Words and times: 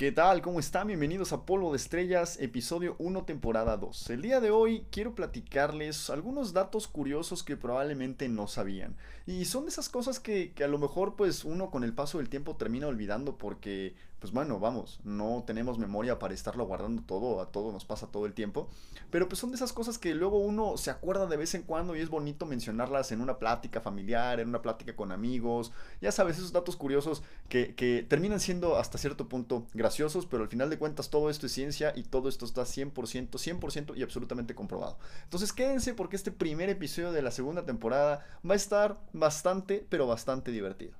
¿Qué 0.00 0.12
tal? 0.12 0.40
¿Cómo 0.40 0.60
están? 0.60 0.86
Bienvenidos 0.86 1.34
a 1.34 1.44
Polvo 1.44 1.72
de 1.72 1.76
Estrellas, 1.76 2.38
episodio 2.40 2.96
1, 3.00 3.24
temporada 3.24 3.76
2. 3.76 4.08
El 4.08 4.22
día 4.22 4.40
de 4.40 4.50
hoy 4.50 4.86
quiero 4.90 5.14
platicarles 5.14 6.08
algunos 6.08 6.54
datos 6.54 6.88
curiosos 6.88 7.42
que 7.42 7.58
probablemente 7.58 8.26
no 8.30 8.46
sabían. 8.46 8.96
Y 9.26 9.44
son 9.44 9.64
de 9.64 9.68
esas 9.68 9.90
cosas 9.90 10.18
que, 10.18 10.52
que, 10.54 10.64
a 10.64 10.68
lo 10.68 10.78
mejor 10.78 11.16
pues 11.16 11.44
uno 11.44 11.70
con 11.70 11.84
el 11.84 11.92
paso 11.92 12.16
del 12.16 12.30
tiempo 12.30 12.56
termina 12.56 12.86
olvidando 12.86 13.36
porque 13.36 13.94
pues 14.20 14.32
bueno, 14.32 14.60
vamos, 14.60 15.00
no 15.02 15.44
tenemos 15.46 15.78
memoria 15.78 16.18
para 16.18 16.34
estarlo 16.34 16.66
guardando 16.66 17.02
todo, 17.02 17.40
a 17.40 17.50
todo 17.50 17.72
nos 17.72 17.86
pasa 17.86 18.06
todo 18.06 18.26
el 18.26 18.34
tiempo. 18.34 18.68
Pero 19.10 19.28
pues 19.28 19.38
son 19.38 19.50
de 19.50 19.56
esas 19.56 19.72
cosas 19.72 19.98
que 19.98 20.14
luego 20.14 20.38
uno 20.38 20.76
se 20.76 20.90
acuerda 20.90 21.26
de 21.26 21.38
vez 21.38 21.54
en 21.54 21.62
cuando 21.62 21.96
y 21.96 22.00
es 22.00 22.10
bonito 22.10 22.44
mencionarlas 22.44 23.12
en 23.12 23.22
una 23.22 23.38
plática 23.38 23.80
familiar, 23.80 24.38
en 24.38 24.48
una 24.48 24.60
plática 24.60 24.94
con 24.94 25.10
amigos. 25.10 25.72
Ya 26.02 26.12
sabes, 26.12 26.36
esos 26.36 26.52
datos 26.52 26.76
curiosos 26.76 27.22
que, 27.48 27.74
que 27.74 28.04
terminan 28.06 28.40
siendo 28.40 28.76
hasta 28.76 28.98
cierto 28.98 29.26
punto 29.26 29.66
graciosos, 29.72 30.26
pero 30.26 30.42
al 30.42 30.50
final 30.50 30.68
de 30.68 30.78
cuentas 30.78 31.08
todo 31.08 31.30
esto 31.30 31.46
es 31.46 31.52
ciencia 31.52 31.94
y 31.96 32.02
todo 32.02 32.28
esto 32.28 32.44
está 32.44 32.62
100%, 32.62 32.92
100% 33.30 33.96
y 33.96 34.02
absolutamente 34.02 34.54
comprobado. 34.54 34.98
Entonces 35.24 35.54
quédense 35.54 35.94
porque 35.94 36.16
este 36.16 36.30
primer 36.30 36.68
episodio 36.68 37.10
de 37.12 37.22
la 37.22 37.30
segunda 37.30 37.64
temporada 37.64 38.26
va 38.48 38.52
a 38.52 38.56
estar 38.56 39.00
bastante, 39.14 39.86
pero 39.88 40.06
bastante 40.06 40.50
divertido. 40.50 40.92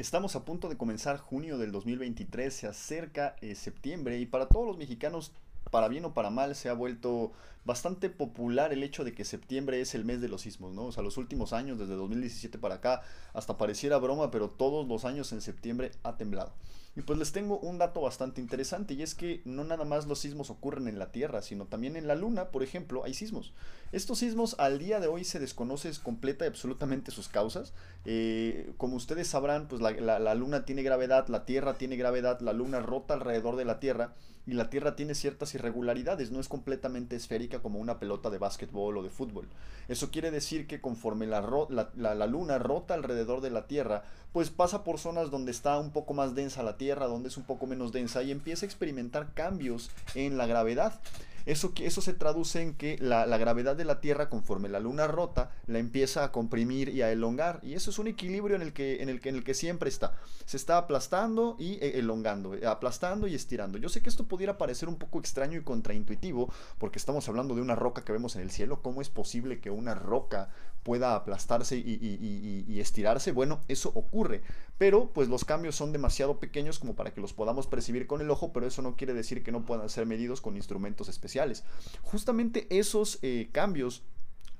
Estamos 0.00 0.34
a 0.34 0.46
punto 0.46 0.70
de 0.70 0.78
comenzar 0.78 1.18
junio 1.18 1.58
del 1.58 1.72
2023, 1.72 2.54
se 2.54 2.66
acerca 2.66 3.36
eh, 3.42 3.54
septiembre 3.54 4.18
y 4.18 4.24
para 4.24 4.48
todos 4.48 4.66
los 4.66 4.78
mexicanos, 4.78 5.30
para 5.70 5.88
bien 5.88 6.06
o 6.06 6.14
para 6.14 6.30
mal, 6.30 6.56
se 6.56 6.70
ha 6.70 6.72
vuelto 6.72 7.32
bastante 7.66 8.08
popular 8.08 8.72
el 8.72 8.82
hecho 8.82 9.04
de 9.04 9.12
que 9.12 9.26
septiembre 9.26 9.82
es 9.82 9.94
el 9.94 10.06
mes 10.06 10.22
de 10.22 10.28
los 10.28 10.40
sismos, 10.40 10.72
¿no? 10.72 10.86
O 10.86 10.92
sea, 10.92 11.02
los 11.02 11.18
últimos 11.18 11.52
años, 11.52 11.78
desde 11.78 11.96
2017 11.96 12.56
para 12.56 12.76
acá, 12.76 13.02
hasta 13.34 13.58
pareciera 13.58 13.98
broma, 13.98 14.30
pero 14.30 14.48
todos 14.48 14.88
los 14.88 15.04
años 15.04 15.32
en 15.32 15.42
septiembre 15.42 15.90
ha 16.02 16.16
temblado. 16.16 16.54
Y 17.00 17.02
pues 17.02 17.18
les 17.18 17.32
tengo 17.32 17.58
un 17.60 17.78
dato 17.78 18.02
bastante 18.02 18.42
interesante 18.42 18.92
y 18.92 19.00
es 19.00 19.14
que 19.14 19.40
no 19.46 19.64
nada 19.64 19.86
más 19.86 20.06
los 20.06 20.18
sismos 20.18 20.50
ocurren 20.50 20.86
en 20.86 20.98
la 20.98 21.10
Tierra, 21.12 21.40
sino 21.40 21.64
también 21.64 21.96
en 21.96 22.06
la 22.06 22.14
Luna, 22.14 22.50
por 22.50 22.62
ejemplo, 22.62 23.04
hay 23.04 23.14
sismos. 23.14 23.54
Estos 23.90 24.18
sismos 24.18 24.54
al 24.58 24.78
día 24.78 25.00
de 25.00 25.06
hoy 25.06 25.24
se 25.24 25.38
desconoce 25.38 25.90
completa 26.02 26.44
y 26.44 26.48
absolutamente 26.48 27.10
sus 27.10 27.28
causas. 27.28 27.72
Eh, 28.04 28.74
como 28.76 28.96
ustedes 28.96 29.28
sabrán, 29.28 29.66
pues 29.66 29.80
la, 29.80 30.18
la 30.18 30.34
Luna 30.34 30.66
tiene 30.66 30.82
gravedad, 30.82 31.26
la 31.28 31.46
Tierra 31.46 31.78
tiene 31.78 31.96
gravedad, 31.96 32.38
la 32.40 32.52
Luna 32.52 32.80
rota 32.80 33.14
alrededor 33.14 33.56
de 33.56 33.64
la 33.64 33.80
Tierra 33.80 34.12
y 34.50 34.54
la 34.54 34.68
Tierra 34.68 34.96
tiene 34.96 35.14
ciertas 35.14 35.54
irregularidades, 35.54 36.32
no 36.32 36.40
es 36.40 36.48
completamente 36.48 37.14
esférica 37.14 37.60
como 37.60 37.78
una 37.78 38.00
pelota 38.00 38.30
de 38.30 38.38
básquetbol 38.38 38.96
o 38.98 39.02
de 39.02 39.10
fútbol. 39.10 39.48
Eso 39.88 40.10
quiere 40.10 40.30
decir 40.30 40.66
que 40.66 40.80
conforme 40.80 41.26
la, 41.26 41.40
la, 41.68 42.14
la, 42.14 42.26
Luna 42.26 42.58
rota 42.58 42.94
alrededor 42.94 43.42
de 43.42 43.50
la 43.50 43.66
Tierra, 43.66 44.02
pues 44.32 44.50
pasa 44.50 44.82
por 44.82 44.98
zonas 44.98 45.30
donde 45.30 45.50
está 45.50 45.78
un 45.78 45.92
poco 45.92 46.14
más 46.14 46.34
densa 46.34 46.62
la 46.62 46.78
Tierra, 46.78 46.89
donde 46.94 47.28
es 47.28 47.36
un 47.36 47.44
poco 47.44 47.66
menos 47.66 47.92
densa 47.92 48.22
y 48.22 48.30
empieza 48.30 48.64
a 48.64 48.68
experimentar 48.68 49.34
cambios 49.34 49.90
en 50.14 50.36
la 50.36 50.46
gravedad. 50.46 51.00
Eso, 51.46 51.72
eso 51.80 52.00
se 52.00 52.12
traduce 52.12 52.60
en 52.60 52.74
que 52.74 52.98
la, 53.00 53.24
gravedad 53.38 53.76
de 53.76 53.84
la 53.84 54.00
Tierra, 54.00 54.28
conforme 54.28 54.68
la 54.68 54.80
Luna 54.80 55.06
rota, 55.06 55.50
la 55.66 55.78
empieza 55.78 56.24
a 56.24 56.32
comprimir 56.32 56.90
y 56.90 57.02
a 57.02 57.10
elongar. 57.10 57.60
Y 57.62 57.74
eso 57.74 57.90
es 57.90 57.98
un 57.98 58.06
equilibrio 58.06 58.56
en 58.56 58.62
el 58.62 58.72
que, 58.72 59.02
en 59.02 59.08
el 59.08 59.20
que, 59.20 59.30
en 59.30 59.36
el 59.36 59.44
que 59.44 59.54
siempre 59.54 59.88
está. 59.88 60.14
Se 60.44 60.56
está 60.56 60.76
aplastando 60.76 61.56
y 61.58 61.74
eh, 61.74 61.98
elongando, 61.98 62.54
eh, 62.54 62.66
aplastando 62.66 63.26
y 63.26 63.34
estirando. 63.34 63.78
Yo 63.78 63.88
sé 63.88 64.02
que 64.02 64.10
esto 64.10 64.24
pudiera 64.24 64.58
parecer 64.58 64.88
un 64.88 64.96
poco 64.96 65.18
extraño 65.18 65.58
y 65.58 65.62
contraintuitivo, 65.62 66.52
porque 66.78 66.98
estamos 66.98 67.28
hablando 67.28 67.54
de 67.54 67.62
una 67.62 67.74
roca 67.74 68.04
que 68.04 68.12
vemos 68.12 68.36
en 68.36 68.42
el 68.42 68.50
cielo. 68.50 68.82
¿Cómo 68.82 69.00
es 69.00 69.08
posible 69.08 69.60
que 69.60 69.70
una 69.70 69.94
roca 69.94 70.50
pueda 70.82 71.14
aplastarse 71.14 71.76
y, 71.76 72.80
estirarse, 72.80 73.32
bueno, 73.32 73.60
eso 73.68 73.90
ocurre. 73.94 74.42
Pero 74.78 75.10
pues 75.12 75.28
los 75.28 75.44
cambios 75.44 75.76
son 75.76 75.92
demasiado 75.92 76.40
pequeños 76.40 76.78
como 76.78 76.96
para 76.96 77.12
que 77.12 77.20
los 77.20 77.32
podamos 77.32 77.66
percibir 77.66 78.06
con 78.06 78.20
el 78.20 78.30
ojo, 78.30 78.52
pero 78.52 78.66
eso 78.66 78.82
no 78.82 78.96
quiere 78.96 79.12
decir 79.12 79.42
que 79.42 79.52
no 79.52 79.66
puedan 79.66 79.88
ser 79.88 80.06
medidos 80.06 80.40
con 80.40 80.56
instrumentos 80.56 81.08
especiales. 81.08 81.64
Justamente 82.02 82.66
esos 82.70 83.18
eh, 83.22 83.50
cambios 83.52 84.02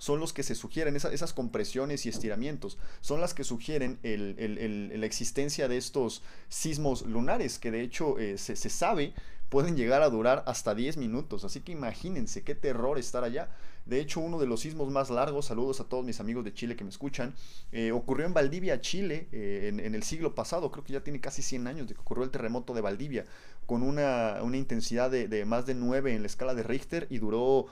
son 0.00 0.18
los 0.18 0.32
que 0.32 0.42
se 0.42 0.54
sugieren, 0.54 0.96
esas 0.96 1.32
compresiones 1.32 2.06
y 2.06 2.08
estiramientos, 2.08 2.78
son 3.02 3.20
las 3.20 3.34
que 3.34 3.44
sugieren 3.44 3.98
la 4.02 5.06
existencia 5.06 5.68
de 5.68 5.76
estos 5.76 6.22
sismos 6.48 7.02
lunares, 7.02 7.58
que 7.58 7.70
de 7.70 7.82
hecho 7.82 8.18
eh, 8.18 8.38
se, 8.38 8.56
se, 8.56 8.70
sabe 8.70 9.12
pueden 9.50 9.76
llegar 9.76 10.00
a 10.02 10.08
durar 10.08 10.42
hasta 10.46 10.74
10 10.74 10.96
minutos, 10.96 11.44
así 11.44 11.60
que 11.60 11.72
imagínense 11.72 12.42
qué 12.42 12.54
terror 12.54 12.98
estar 12.98 13.24
allá. 13.24 13.50
De 13.84 14.00
hecho, 14.00 14.20
uno 14.20 14.38
de 14.38 14.46
los 14.46 14.60
sismos 14.60 14.90
más 14.90 15.10
largos, 15.10 15.46
saludos 15.46 15.80
a 15.80 15.84
todos 15.84 16.04
mis 16.04 16.20
amigos 16.20 16.44
de 16.44 16.54
Chile 16.54 16.76
que 16.76 16.84
me 16.84 16.90
escuchan, 16.90 17.34
eh, 17.72 17.90
ocurrió 17.90 18.26
en 18.26 18.32
Valdivia, 18.32 18.80
Chile, 18.80 19.26
eh, 19.32 19.72
en, 19.82 19.94
el 19.94 20.02
siglo 20.04 20.34
pasado, 20.34 20.70
creo 20.70 20.84
que 20.84 20.92
ya 20.92 21.02
tiene 21.02 21.20
casi 21.20 21.42
100 21.42 21.66
años 21.66 21.88
de 21.88 21.94
que 21.94 22.00
ocurrió 22.00 22.22
el 22.22 22.30
terremoto 22.30 22.72
de 22.72 22.80
Valdivia, 22.80 23.26
con 23.66 23.82
una, 23.82 24.38
intensidad 24.54 25.10
de, 25.10 25.44
más 25.44 25.66
de 25.66 25.74
9 25.74 26.14
en 26.14 26.22
la 26.22 26.26
escala 26.26 26.54
de 26.54 26.62
Richter 26.62 27.08
y 27.10 27.18
duró 27.18 27.66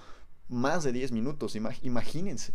más 0.49 0.85
de 0.85 0.93
10 0.93 1.13
minutos, 1.13 1.57
imagínense. 1.57 2.53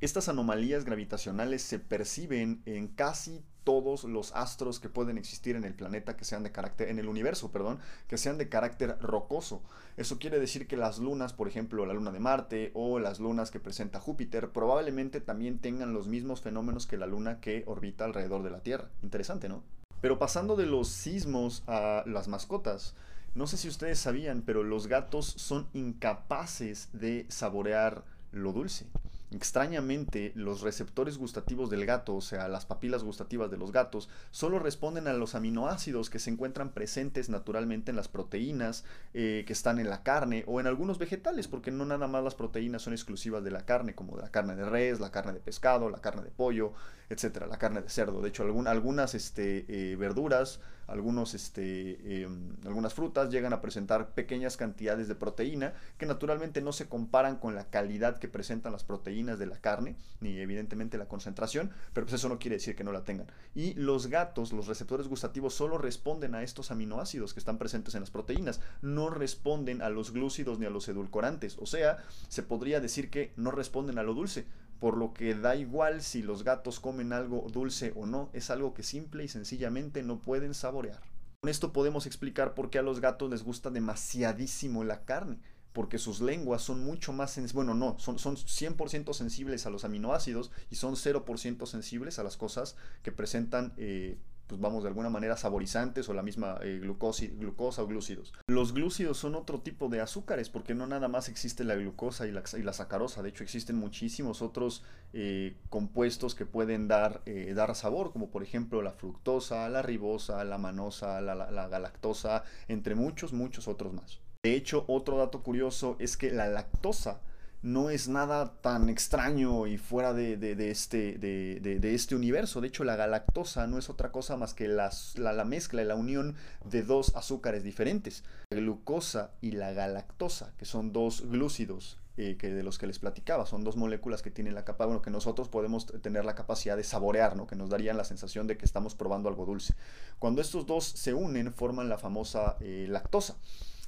Estas 0.00 0.28
anomalías 0.28 0.84
gravitacionales 0.84 1.62
se 1.62 1.78
perciben 1.78 2.60
en 2.66 2.88
casi 2.88 3.44
todos 3.62 4.02
los 4.02 4.32
astros 4.34 4.80
que 4.80 4.88
pueden 4.88 5.16
existir 5.16 5.54
en 5.54 5.62
el 5.62 5.74
planeta 5.74 6.16
que 6.16 6.24
sean 6.24 6.42
de 6.42 6.50
carácter 6.50 6.88
en 6.88 6.98
el 6.98 7.06
universo, 7.06 7.52
perdón, 7.52 7.78
que 8.08 8.18
sean 8.18 8.36
de 8.36 8.48
carácter 8.48 8.98
rocoso. 9.00 9.62
Eso 9.96 10.18
quiere 10.18 10.40
decir 10.40 10.66
que 10.66 10.76
las 10.76 10.98
lunas, 10.98 11.32
por 11.32 11.46
ejemplo, 11.46 11.86
la 11.86 11.94
luna 11.94 12.10
de 12.10 12.18
Marte 12.18 12.72
o 12.74 12.98
las 12.98 13.20
lunas 13.20 13.52
que 13.52 13.60
presenta 13.60 14.00
Júpiter, 14.00 14.50
probablemente 14.50 15.20
también 15.20 15.60
tengan 15.60 15.94
los 15.94 16.08
mismos 16.08 16.40
fenómenos 16.40 16.88
que 16.88 16.96
la 16.96 17.06
luna 17.06 17.38
que 17.38 17.62
orbita 17.68 18.04
alrededor 18.04 18.42
de 18.42 18.50
la 18.50 18.64
Tierra. 18.64 18.90
Interesante, 19.04 19.48
¿no? 19.48 19.62
Pero 20.00 20.18
pasando 20.18 20.56
de 20.56 20.66
los 20.66 20.88
sismos 20.88 21.62
a 21.68 22.02
las 22.06 22.26
mascotas, 22.26 22.96
no 23.34 23.46
sé 23.46 23.56
si 23.56 23.68
ustedes 23.68 23.98
sabían, 23.98 24.42
pero 24.42 24.62
los 24.62 24.86
gatos 24.86 25.26
son 25.26 25.68
incapaces 25.72 26.88
de 26.92 27.26
saborear 27.28 28.04
lo 28.32 28.52
dulce. 28.52 28.86
Extrañamente, 29.34 30.32
los 30.34 30.60
receptores 30.60 31.16
gustativos 31.16 31.70
del 31.70 31.86
gato, 31.86 32.16
o 32.16 32.20
sea, 32.20 32.48
las 32.48 32.66
papilas 32.66 33.02
gustativas 33.02 33.50
de 33.50 33.56
los 33.56 33.72
gatos, 33.72 34.10
solo 34.30 34.58
responden 34.58 35.08
a 35.08 35.14
los 35.14 35.34
aminoácidos 35.34 36.10
que 36.10 36.18
se 36.18 36.28
encuentran 36.28 36.72
presentes 36.72 37.30
naturalmente 37.30 37.90
en 37.90 37.96
las 37.96 38.08
proteínas 38.08 38.84
eh, 39.14 39.44
que 39.46 39.54
están 39.54 39.78
en 39.78 39.88
la 39.88 40.02
carne 40.02 40.44
o 40.46 40.60
en 40.60 40.66
algunos 40.66 40.98
vegetales, 40.98 41.48
porque 41.48 41.70
no 41.70 41.86
nada 41.86 42.08
más 42.08 42.22
las 42.22 42.34
proteínas 42.34 42.82
son 42.82 42.92
exclusivas 42.92 43.42
de 43.42 43.50
la 43.50 43.64
carne, 43.64 43.94
como 43.94 44.16
de 44.16 44.22
la 44.22 44.30
carne 44.30 44.54
de 44.54 44.66
res, 44.66 45.00
la 45.00 45.10
carne 45.10 45.32
de 45.32 45.40
pescado, 45.40 45.88
la 45.88 46.02
carne 46.02 46.22
de 46.22 46.30
pollo, 46.30 46.74
etcétera, 47.08 47.46
la 47.46 47.58
carne 47.58 47.80
de 47.80 47.88
cerdo. 47.88 48.20
De 48.20 48.28
hecho, 48.28 48.42
algunas 48.42 49.14
este, 49.14 49.64
eh, 49.68 49.96
verduras, 49.96 50.60
algunos, 50.86 51.34
este, 51.34 52.22
em, 52.22 52.56
algunas 52.64 52.94
frutas 52.94 53.30
llegan 53.30 53.52
a 53.52 53.60
presentar 53.60 54.10
pequeñas 54.14 54.56
cantidades 54.56 55.08
de 55.08 55.14
proteína 55.14 55.74
que 55.98 56.06
naturalmente 56.06 56.60
no 56.60 56.72
se 56.72 56.88
comparan 56.88 57.36
con 57.36 57.54
la 57.54 57.70
calidad 57.70 58.18
que 58.18 58.28
presentan 58.28 58.72
las 58.72 58.84
proteínas 58.84 59.38
de 59.38 59.46
la 59.46 59.58
carne, 59.58 59.96
ni 60.20 60.38
evidentemente 60.38 60.98
la 60.98 61.08
concentración, 61.08 61.70
pero 61.92 62.06
pues 62.06 62.14
eso 62.14 62.28
no 62.28 62.38
quiere 62.38 62.56
decir 62.56 62.76
que 62.76 62.84
no 62.84 62.92
la 62.92 63.04
tengan. 63.04 63.26
Y 63.54 63.74
los 63.74 64.08
gatos, 64.08 64.52
los 64.52 64.66
receptores 64.66 65.08
gustativos, 65.08 65.54
solo 65.54 65.78
responden 65.78 66.34
a 66.34 66.42
estos 66.42 66.70
aminoácidos 66.70 67.34
que 67.34 67.40
están 67.40 67.58
presentes 67.58 67.94
en 67.94 68.00
las 68.00 68.10
proteínas, 68.10 68.60
no 68.80 69.10
responden 69.10 69.82
a 69.82 69.90
los 69.90 70.12
glúcidos 70.12 70.58
ni 70.58 70.66
a 70.66 70.70
los 70.70 70.88
edulcorantes, 70.88 71.58
o 71.58 71.66
sea, 71.66 71.98
se 72.28 72.42
podría 72.42 72.80
decir 72.80 73.10
que 73.10 73.32
no 73.36 73.50
responden 73.50 73.98
a 73.98 74.02
lo 74.02 74.14
dulce 74.14 74.46
por 74.82 74.96
lo 74.96 75.14
que 75.14 75.36
da 75.36 75.54
igual 75.54 76.02
si 76.02 76.22
los 76.22 76.42
gatos 76.42 76.80
comen 76.80 77.12
algo 77.12 77.46
dulce 77.52 77.92
o 77.94 78.04
no, 78.04 78.30
es 78.32 78.50
algo 78.50 78.74
que 78.74 78.82
simple 78.82 79.22
y 79.22 79.28
sencillamente 79.28 80.02
no 80.02 80.18
pueden 80.18 80.54
saborear. 80.54 81.00
Con 81.40 81.50
esto 81.50 81.72
podemos 81.72 82.04
explicar 82.04 82.54
por 82.54 82.68
qué 82.68 82.80
a 82.80 82.82
los 82.82 82.98
gatos 82.98 83.30
les 83.30 83.44
gusta 83.44 83.70
demasiadísimo 83.70 84.82
la 84.82 85.04
carne, 85.04 85.38
porque 85.72 85.98
sus 85.98 86.20
lenguas 86.20 86.62
son 86.62 86.82
mucho 86.84 87.12
más 87.12 87.30
sensibles, 87.30 87.52
bueno, 87.52 87.74
no, 87.74 87.96
son, 88.00 88.18
son 88.18 88.34
100% 88.34 89.12
sensibles 89.12 89.66
a 89.66 89.70
los 89.70 89.84
aminoácidos 89.84 90.50
y 90.68 90.74
son 90.74 90.96
0% 90.96 91.64
sensibles 91.64 92.18
a 92.18 92.24
las 92.24 92.36
cosas 92.36 92.74
que 93.04 93.12
presentan 93.12 93.74
eh, 93.76 94.18
pues 94.46 94.60
vamos, 94.60 94.82
de 94.82 94.88
alguna 94.88 95.10
manera 95.10 95.36
saborizantes 95.36 96.08
o 96.08 96.14
la 96.14 96.22
misma 96.22 96.58
eh, 96.62 96.78
glucosa, 96.80 97.82
o 97.82 97.86
glúcidos. 97.86 98.32
Los 98.46 98.74
glúcidos 98.74 99.18
son 99.18 99.34
otro 99.34 99.60
tipo 99.60 99.88
de 99.88 100.00
azúcares 100.00 100.48
porque 100.48 100.74
no 100.74 100.86
nada 100.86 101.08
más 101.08 101.28
existe 101.28 101.64
la 101.64 101.74
glucosa 101.74 102.26
y 102.26 102.32
la, 102.32 102.42
y 102.56 102.62
la 102.62 102.72
sacarosa, 102.72 103.22
de 103.22 103.30
hecho 103.30 103.44
existen 103.44 103.76
muchísimos 103.76 104.42
otros 104.42 104.84
eh, 105.12 105.56
compuestos 105.70 106.34
que 106.34 106.46
pueden 106.46 106.88
dar, 106.88 107.22
eh, 107.26 107.52
dar 107.54 107.74
sabor, 107.74 108.12
como 108.12 108.30
por 108.30 108.42
ejemplo 108.42 108.82
la 108.82 108.92
fructosa, 108.92 109.68
la 109.68 109.82
ribosa, 109.82 110.44
la 110.44 110.58
manosa, 110.58 111.20
la, 111.20 111.34
la 111.34 111.68
galactosa, 111.68 112.44
entre 112.68 112.94
muchos, 112.94 113.32
muchos 113.32 113.68
otros 113.68 113.92
más. 113.92 114.20
De 114.42 114.56
hecho, 114.56 114.84
otro 114.88 115.18
dato 115.18 115.42
curioso 115.42 115.96
es 116.00 116.16
que 116.16 116.32
la 116.32 116.48
lactosa 116.48 117.20
no 117.62 117.90
es 117.90 118.08
nada 118.08 118.54
tan 118.60 118.88
extraño 118.88 119.66
y 119.66 119.78
fuera 119.78 120.12
de, 120.12 120.34
este, 120.70 121.16
de, 121.18 121.94
este 121.94 122.14
universo. 122.14 122.60
De 122.60 122.68
hecho, 122.68 122.84
la 122.84 122.96
galactosa 122.96 123.66
no 123.66 123.78
es 123.78 123.88
otra 123.88 124.10
cosa 124.10 124.36
más 124.36 124.52
que 124.52 124.68
la, 124.68 124.90
la, 125.16 125.44
mezcla 125.44 125.82
y 125.82 125.86
la 125.86 125.94
unión 125.94 126.34
de 126.64 126.82
dos 126.82 127.14
azúcares 127.14 127.62
diferentes. 127.62 128.24
La 128.50 128.58
glucosa 128.58 129.30
y 129.40 129.52
la 129.52 129.72
galactosa, 129.72 130.52
que 130.58 130.64
son 130.64 130.92
dos 130.92 131.22
glúcidos 131.28 131.98
eh, 132.18 132.36
que 132.36 132.50
de 132.52 132.62
los 132.62 132.78
que 132.78 132.86
les 132.86 132.98
platicaba. 132.98 133.46
Son 133.46 133.62
dos 133.64 133.76
moléculas 133.76 134.22
que 134.22 134.30
tienen 134.30 134.54
la 134.54 134.64
capa, 134.64 134.84
bueno, 134.84 135.00
que 135.00 135.10
nosotros 135.10 135.48
podemos 135.48 135.86
tener 136.02 136.24
la 136.24 136.34
capacidad 136.34 136.76
de 136.76 136.84
saborear, 136.84 137.36
¿no? 137.36 137.46
Que 137.46 137.56
nos 137.56 137.70
darían 137.70 137.96
la 137.96 138.04
sensación 138.04 138.46
de 138.46 138.58
que 138.58 138.64
estamos 138.64 138.94
probando 138.96 139.28
algo 139.28 139.46
dulce. 139.46 139.74
Cuando 140.18 140.42
estos 140.42 140.66
dos 140.66 140.84
se 140.84 141.14
unen, 141.14 141.54
forman 141.54 141.88
la 141.88 141.96
famosa 141.96 142.56
eh, 142.60 142.86
lactosa. 142.88 143.36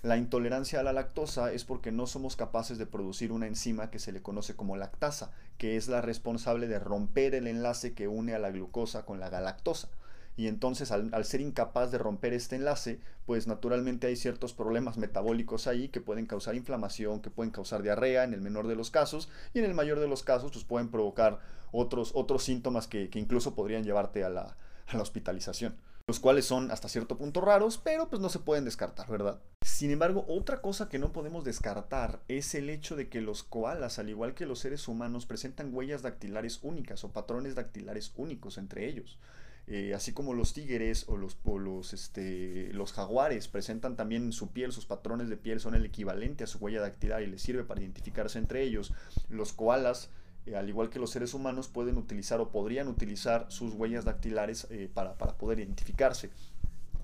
La 0.04 0.18
intolerancia 0.18 0.80
a 0.80 0.82
la 0.82 0.92
lactosa 0.92 1.50
es 1.50 1.64
porque 1.64 1.90
no 1.90 2.06
somos 2.06 2.36
capaces 2.36 2.76
de 2.76 2.84
producir 2.84 3.32
una 3.32 3.46
enzima 3.46 3.90
que 3.90 3.98
se 3.98 4.12
le 4.12 4.20
conoce 4.20 4.54
como 4.54 4.76
lactasa, 4.76 5.32
que 5.56 5.78
es 5.78 5.88
la 5.88 6.02
responsable 6.02 6.68
de 6.68 6.78
romper 6.78 7.34
el 7.34 7.46
enlace 7.46 7.94
que 7.94 8.06
une 8.06 8.34
a 8.34 8.38
la 8.38 8.50
glucosa 8.50 9.06
con 9.06 9.18
la 9.18 9.30
galactosa. 9.30 9.88
Y 10.36 10.48
entonces 10.48 10.92
al, 10.92 11.24
ser 11.24 11.40
incapaz 11.40 11.90
de 11.90 11.96
romper 11.96 12.34
este 12.34 12.54
enlace, 12.54 13.00
pues 13.24 13.46
naturalmente 13.46 14.06
hay 14.06 14.16
ciertos 14.16 14.52
problemas 14.52 14.98
metabólicos 14.98 15.66
ahí 15.66 15.88
que 15.88 16.02
pueden 16.02 16.26
causar 16.26 16.54
inflamación, 16.54 17.22
que 17.22 17.30
pueden 17.30 17.50
causar 17.50 17.82
diarrea 17.82 18.24
en 18.24 18.34
el 18.34 18.42
menor 18.42 18.66
de 18.66 18.76
los 18.76 18.90
casos 18.90 19.30
y 19.54 19.60
en 19.60 19.64
el 19.64 19.72
mayor 19.72 20.00
de 20.00 20.08
los 20.08 20.22
casos 20.22 20.52
pues 20.52 20.66
pueden 20.66 20.90
provocar 20.90 21.40
otros, 21.72 22.12
otros 22.14 22.44
síntomas 22.44 22.88
que, 22.88 23.08
incluso 23.14 23.54
podrían 23.54 23.84
llevarte 23.84 24.22
a 24.22 24.28
la, 24.28 24.54
a 24.86 24.96
la 24.98 25.02
hospitalización 25.02 25.74
los 26.06 26.20
cuales 26.20 26.44
son 26.44 26.70
hasta 26.70 26.88
cierto 26.88 27.16
punto 27.16 27.40
raros, 27.40 27.78
pero 27.78 28.08
pues 28.08 28.20
no 28.20 28.28
se 28.28 28.38
pueden 28.38 28.64
descartar, 28.64 29.08
¿verdad? 29.08 29.40
Sin 29.62 29.90
embargo, 29.90 30.26
otra 30.28 30.60
cosa 30.60 30.88
que 30.88 30.98
no 30.98 31.12
podemos 31.12 31.44
descartar 31.44 32.20
es 32.28 32.54
el 32.54 32.68
hecho 32.68 32.94
de 32.94 33.08
que 33.08 33.22
los 33.22 33.42
koalas, 33.42 33.98
al 33.98 34.10
igual 34.10 34.34
que 34.34 34.44
los 34.44 34.58
seres 34.58 34.86
humanos, 34.86 35.24
presentan 35.24 35.72
huellas 35.72 36.02
dactilares 36.02 36.60
únicas 36.62 37.04
o 37.04 37.12
patrones 37.12 37.54
dactilares 37.54 38.12
únicos 38.16 38.58
entre 38.58 38.86
ellos. 38.86 39.18
Eh, 39.66 39.94
así 39.94 40.12
como 40.12 40.34
los 40.34 40.52
tigres 40.52 41.06
o 41.08 41.16
los, 41.16 41.94
este, 41.94 42.70
los 42.74 42.92
jaguares 42.92 43.48
presentan 43.48 43.96
también 43.96 44.30
su 44.32 44.52
piel, 44.52 44.72
sus 44.72 44.84
patrones 44.84 45.30
de 45.30 45.38
piel 45.38 45.58
son 45.58 45.74
el 45.74 45.86
equivalente 45.86 46.44
a 46.44 46.46
su 46.46 46.58
huella 46.58 46.82
dactilar 46.82 47.22
y 47.22 47.28
les 47.28 47.40
sirve 47.40 47.64
para 47.64 47.80
identificarse 47.80 48.38
entre 48.38 48.62
ellos, 48.62 48.92
los 49.30 49.54
koalas, 49.54 50.10
eh, 50.46 50.56
al 50.56 50.68
igual 50.68 50.90
que 50.90 50.98
los 50.98 51.10
seres 51.10 51.34
humanos, 51.34 51.68
pueden 51.68 51.96
utilizar 51.98 52.40
o 52.40 52.50
podrían 52.50 52.88
utilizar 52.88 53.46
sus 53.48 53.74
huellas 53.74 54.04
dactilares 54.04 54.66
eh, 54.70 54.88
para, 54.92 55.14
poder 55.14 55.60
identificarse 55.60 56.30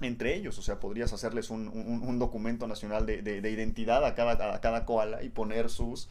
entre 0.01 0.35
ellos, 0.35 0.59
o 0.59 0.63
sea, 0.63 0.81
podrías 0.81 1.13
hacerles 1.13 1.51
un, 1.51 2.19
documento 2.19 2.67
nacional 2.67 3.05
de, 3.05 3.51
identidad 3.51 4.05
a 4.07 4.15
cada, 4.15 4.55
a 4.55 4.61
cada 4.63 4.87
koala 4.87 5.23
y 5.23 5.29
poner 5.29 5.69
sus, 5.69 6.09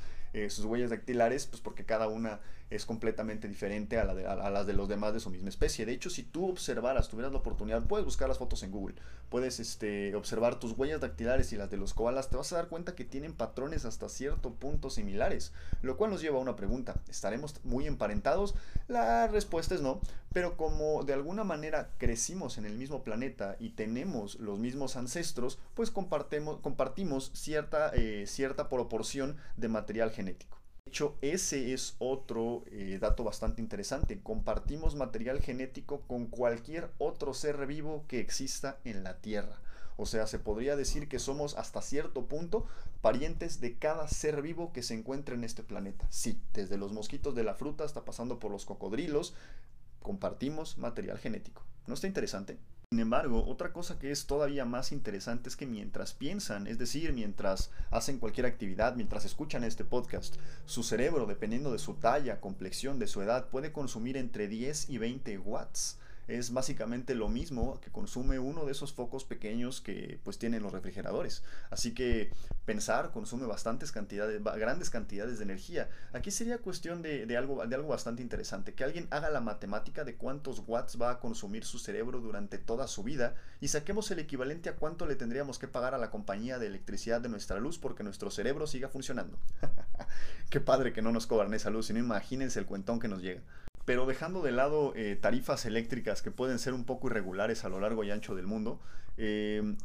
sus 0.49 0.65
huellas 0.65 0.89
dactilares, 0.89 1.47
pues 1.47 1.61
porque 1.61 1.85
cada 1.85 2.07
una 2.07 2.39
es 2.69 2.85
completamente 2.85 3.47
diferente 3.47 3.97
a, 3.97 4.03
la 4.03 4.13
de, 4.13 4.23
las 4.23 4.67
de 4.67 4.73
los 4.73 4.87
demás 4.87 5.13
de 5.13 5.19
su 5.19 5.29
misma 5.29 5.49
especie. 5.49 5.85
De 5.85 5.91
hecho, 5.91 6.09
si 6.09 6.23
tú 6.23 6.47
observaras, 6.47 7.09
tuvieras 7.09 7.31
la 7.31 7.39
oportunidad, 7.39 7.83
puedes 7.87 8.05
buscar 8.05 8.27
las 8.29 8.37
fotos 8.37 8.61
en 8.63 8.71
Google, 8.71 8.95
puedes 9.29 9.59
este, 9.59 10.15
observar 10.15 10.59
tus 10.59 10.73
huellas 10.73 11.01
dactilares 11.01 11.51
y 11.51 11.57
las 11.57 11.71
de 11.71 11.77
los 11.77 11.93
koalas, 11.93 12.29
te 12.29 12.37
vas 12.37 12.53
a 12.53 12.57
dar 12.57 12.67
cuenta 12.67 12.95
que 12.95 13.05
tienen 13.05 13.33
patrones 13.33 13.85
hasta 13.85 14.07
cierto 14.07 14.53
punto 14.53 14.89
similares, 14.89 15.51
lo 15.81 15.97
cual 15.97 16.11
nos 16.11 16.21
lleva 16.21 16.37
a 16.37 16.41
una 16.41 16.55
pregunta, 16.55 16.95
¿estaremos 17.09 17.55
muy 17.63 17.87
emparentados? 17.87 18.53
La 18.87 19.27
respuesta 19.27 19.73
es 19.73 19.81
no, 19.81 19.99
pero 20.31 20.55
como 20.55 21.03
de 21.03 21.13
alguna 21.13 21.43
manera 21.43 21.89
crecimos 21.97 22.57
en 22.57 22.65
el 22.65 22.77
mismo 22.77 23.03
planeta 23.03 23.55
y 23.59 23.69
tenemos 23.69 24.39
los 24.39 24.59
mismos 24.59 24.95
ancestros, 24.95 25.59
pues 25.73 25.89
compartimos 25.89 27.31
cierta, 27.33 27.91
eh, 27.95 28.25
cierta 28.27 28.69
proporción 28.69 29.37
de 29.57 29.69
material 29.69 30.11
genético. 30.11 30.18
De 30.25 30.91
hecho, 30.91 31.17
ese 31.21 31.73
es 31.73 31.95
otro 31.99 32.63
eh, 32.71 32.97
dato 32.99 33.23
bastante 33.23 33.61
interesante. 33.61 34.21
Compartimos 34.21 34.95
material 34.95 35.39
genético 35.39 36.01
con 36.01 36.27
cualquier 36.27 36.91
otro 36.97 37.33
ser 37.33 37.65
vivo 37.67 38.05
que 38.07 38.19
exista 38.19 38.79
en 38.83 39.03
la 39.03 39.21
Tierra. 39.21 39.59
O 39.97 40.05
sea, 40.05 40.27
se 40.27 40.39
podría 40.39 40.75
decir 40.75 41.09
que 41.09 41.19
somos 41.19 41.57
hasta 41.57 41.81
cierto 41.81 42.25
punto 42.25 42.65
parientes 43.01 43.59
de 43.59 43.77
cada 43.77 44.07
ser 44.07 44.41
vivo 44.41 44.71
que 44.71 44.81
se 44.81 44.93
encuentra 44.93 45.35
en 45.35 45.43
este 45.43 45.61
planeta. 45.61 46.07
Sí, 46.09 46.41
desde 46.53 46.77
los 46.77 46.93
mosquitos 46.93 47.35
de 47.35 47.43
la 47.43 47.53
fruta 47.53 47.83
hasta 47.83 48.05
pasando 48.05 48.39
por 48.39 48.49
los 48.49 48.65
cocodrilos, 48.65 49.35
compartimos 50.01 50.77
material 50.77 51.17
genético. 51.17 51.63
¿No 51.85 51.93
está 51.93 52.07
interesante? 52.07 52.57
Sin 52.91 53.01
embargo, 53.01 53.45
otra 53.45 53.71
cosa 53.71 53.99
que 53.99 54.09
es 54.09 54.25
todavía 54.25 54.65
más 54.65 54.91
interesante 54.91 55.47
es 55.47 55.55
que 55.55 55.67
mientras 55.67 56.15
piensan, 56.15 56.65
es 56.65 56.79
decir, 56.79 57.13
mientras 57.13 57.69
hacen 57.91 58.17
cualquier 58.17 58.47
actividad, 58.47 58.95
mientras 58.95 59.25
escuchan 59.25 59.63
este 59.63 59.85
podcast, 59.85 60.37
su 60.65 60.81
cerebro, 60.81 61.27
dependiendo 61.27 61.71
de 61.71 61.77
su 61.77 61.93
talla, 61.93 62.41
complexión, 62.41 62.97
de 62.97 63.05
su 63.05 63.21
edad, 63.21 63.49
puede 63.49 63.71
consumir 63.71 64.17
entre 64.17 64.47
10 64.47 64.89
y 64.89 64.97
20 64.97 65.37
watts 65.37 65.99
es 66.29 66.53
básicamente 66.53 67.15
lo 67.15 67.27
mismo 67.27 67.81
que 67.81 67.91
consume 67.91 68.37
uno 68.37 68.65
de 68.65 68.71
esos 68.71 68.93
focos 68.93 69.25
pequeños 69.25 69.81
que 69.81 70.19
pues 70.23 70.37
tienen 70.37 70.61
los 70.61 70.71
refrigeradores. 70.71 71.43
Así 71.71 71.93
que 71.93 72.31
pensar 72.65 73.11
consume 73.11 73.47
bastantes 73.47 73.91
cantidades, 73.91 74.41
grandes 74.43 74.91
cantidades 74.91 75.39
de 75.39 75.43
energía. 75.43 75.89
Aquí 76.13 76.29
sería 76.29 76.59
cuestión 76.59 77.01
de, 77.01 77.35
algo, 77.35 77.65
de 77.65 77.75
algo 77.75 77.89
bastante 77.89 78.21
interesante, 78.21 78.75
que 78.75 78.83
alguien 78.83 79.07
haga 79.09 79.31
la 79.31 79.41
matemática 79.41 80.03
de 80.03 80.15
cuántos 80.15 80.61
watts 80.67 81.01
va 81.01 81.11
a 81.11 81.19
consumir 81.19 81.65
su 81.65 81.79
cerebro 81.79 82.21
durante 82.21 82.59
toda 82.59 82.87
su 82.87 83.03
vida 83.03 83.33
y 83.59 83.69
saquemos 83.69 84.11
el 84.11 84.19
equivalente 84.19 84.69
a 84.69 84.75
cuánto 84.75 85.07
le 85.07 85.15
tendríamos 85.15 85.57
que 85.57 85.67
pagar 85.67 85.95
a 85.95 85.97
la 85.97 86.11
compañía 86.11 86.59
de 86.59 86.67
electricidad 86.67 87.21
de 87.21 87.29
nuestra 87.29 87.59
luz 87.59 87.79
porque 87.79 88.03
nuestro 88.03 88.29
cerebro 88.29 88.67
siga 88.67 88.87
funcionando. 88.87 89.39
Qué 90.51 90.59
padre 90.59 90.93
que 90.93 91.01
no 91.01 91.11
nos 91.11 91.25
cobran 91.25 91.53
esa 91.55 91.71
luz, 91.71 91.89
no 91.89 91.97
imagínense 91.97 92.59
el 92.59 92.67
cuentón 92.67 92.99
que 92.99 93.07
nos 93.07 93.21
llega. 93.21 93.41
Pero 93.85 94.05
dejando 94.05 94.41
de 94.41 94.51
lado 94.51 94.93
eh, 94.95 95.15
tarifas 95.15 95.65
eléctricas 95.65 96.21
que 96.21 96.31
pueden 96.31 96.59
ser 96.59 96.73
un 96.73 96.85
poco 96.85 97.07
irregulares 97.07 97.65
a 97.65 97.69
lo 97.69 97.79
largo 97.79 98.03
y 98.03 98.11
ancho 98.11 98.35
del 98.35 98.45
mundo, 98.45 98.79
eh, 99.17 99.75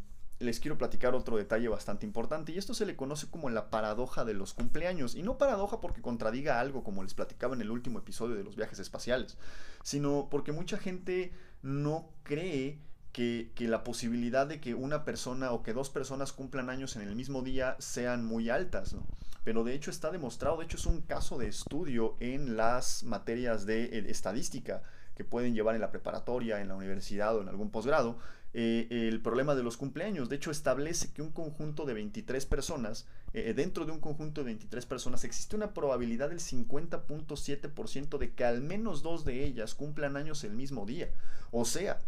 les 0.40 0.60
quiero 0.60 0.78
platicar 0.78 1.14
otro 1.14 1.36
detalle 1.36 1.68
bastante 1.68 2.06
importante 2.06 2.52
y 2.52 2.58
esto 2.58 2.74
se 2.74 2.86
le 2.86 2.96
conoce 2.96 3.28
como 3.28 3.50
la 3.50 3.70
paradoja 3.70 4.24
de 4.24 4.34
los 4.34 4.52
cumpleaños 4.52 5.14
y 5.14 5.22
no 5.22 5.38
paradoja 5.38 5.80
porque 5.80 6.02
contradiga 6.02 6.60
algo 6.60 6.82
como 6.82 7.02
les 7.02 7.14
platicaba 7.14 7.54
en 7.54 7.60
el 7.60 7.70
último 7.70 7.98
episodio 8.00 8.34
de 8.34 8.44
los 8.44 8.56
viajes 8.56 8.78
espaciales, 8.78 9.38
sino 9.82 10.28
porque 10.30 10.52
mucha 10.52 10.76
gente 10.76 11.32
no 11.62 12.10
cree 12.24 12.78
que, 13.12 13.52
que, 13.54 13.68
la 13.68 13.84
posibilidad 13.84 14.46
de 14.46 14.60
que 14.60 14.74
una 14.74 15.04
persona 15.04 15.52
o 15.52 15.62
que 15.62 15.72
dos 15.72 15.88
personas 15.88 16.32
cumplan 16.32 16.68
años 16.68 16.96
en 16.96 17.02
el 17.02 17.14
mismo 17.14 17.42
día 17.42 17.76
sean 17.78 18.24
muy 18.24 18.50
altas. 18.50 18.92
¿no? 18.92 19.06
Pero 19.44 19.62
de 19.62 19.74
hecho 19.74 19.90
está 19.90 20.10
demostrado, 20.10 20.56
de 20.56 20.64
hecho 20.64 20.78
es 20.78 20.86
un 20.86 21.02
caso 21.02 21.38
de 21.38 21.46
estudio 21.46 22.16
en 22.18 22.56
las 22.56 23.04
materias 23.04 23.66
de 23.66 23.84
eh, 23.84 24.04
estadística 24.08 24.82
que 25.14 25.24
pueden 25.24 25.54
llevar 25.54 25.74
en 25.74 25.80
la 25.80 25.90
preparatoria, 25.90 26.60
en 26.60 26.68
la 26.68 26.74
universidad 26.74 27.36
o 27.36 27.42
en 27.42 27.48
algún 27.48 27.70
posgrado, 27.70 28.18
eh, 28.52 28.86
el 28.90 29.20
problema 29.20 29.54
de 29.54 29.62
los 29.62 29.76
cumpleaños. 29.76 30.28
De 30.28 30.36
hecho, 30.36 30.50
establece 30.50 31.12
que 31.12 31.22
un 31.22 31.30
conjunto 31.30 31.84
de 31.84 31.94
23 31.94 32.46
personas, 32.46 33.06
eh, 33.32 33.52
dentro 33.54 33.84
de 33.84 33.92
un 33.92 34.00
conjunto 34.00 34.40
de 34.40 34.46
23 34.46 34.86
personas, 34.86 35.24
existe 35.24 35.56
una 35.56 35.74
probabilidad 35.74 36.30
del 36.30 36.40
50.7% 36.40 38.18
de 38.18 38.32
que 38.32 38.44
al 38.44 38.60
menos 38.60 39.02
dos 39.02 39.24
de 39.24 39.44
ellas 39.44 39.74
cumplan 39.74 40.16
años 40.16 40.44
el 40.44 40.54
mismo 40.54 40.86
día. 40.86 41.10
O 41.50 41.64
sea, 41.64 41.98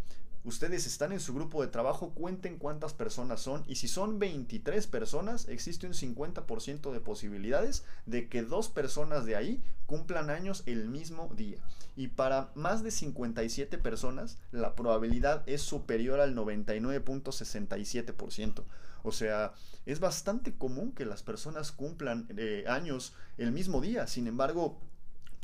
ustedes 0.47 0.87
están 0.87 1.11
en 1.11 1.19
su 1.19 1.33
grupo 1.33 1.61
de 1.61 1.67
trabajo, 1.67 2.13
cuenten 2.13 2.57
cuántas 2.57 2.93
personas 2.93 3.41
son 3.41 3.65
y 3.67 3.75
si 3.75 3.89
son 3.89 4.17
23 4.17 4.87
personas, 4.87 5.49
existe 5.49 5.87
un 5.87 5.93
50% 5.93 6.93
de 6.93 7.01
posibilidades 7.01 7.83
de 8.05 8.29
que 8.29 8.43
dos 8.43 8.69
personas 8.69 9.25
de 9.25 9.35
ahí 9.35 9.61
cumplan 9.85 10.29
años 10.29 10.63
el 10.65 10.87
mismo 10.87 11.29
día. 11.35 11.57
Y 11.97 12.07
para 12.07 12.49
más 12.55 12.81
de 12.81 12.91
57 12.91 13.77
personas, 13.77 14.37
la 14.51 14.73
probabilidad 14.73 15.43
es 15.47 15.61
superior 15.61 16.21
al 16.21 16.33
99.67%. 16.33 18.63
O 19.03 19.11
sea, 19.11 19.51
es 19.85 19.99
bastante 19.99 20.55
común 20.55 20.93
que 20.93 21.05
las 21.05 21.23
personas 21.23 21.73
cumplan 21.73 22.25
eh, 22.37 22.63
años 22.67 23.13
el 23.37 23.51
mismo 23.51 23.81
día. 23.81 24.07
Sin 24.07 24.27
embargo, 24.27 24.79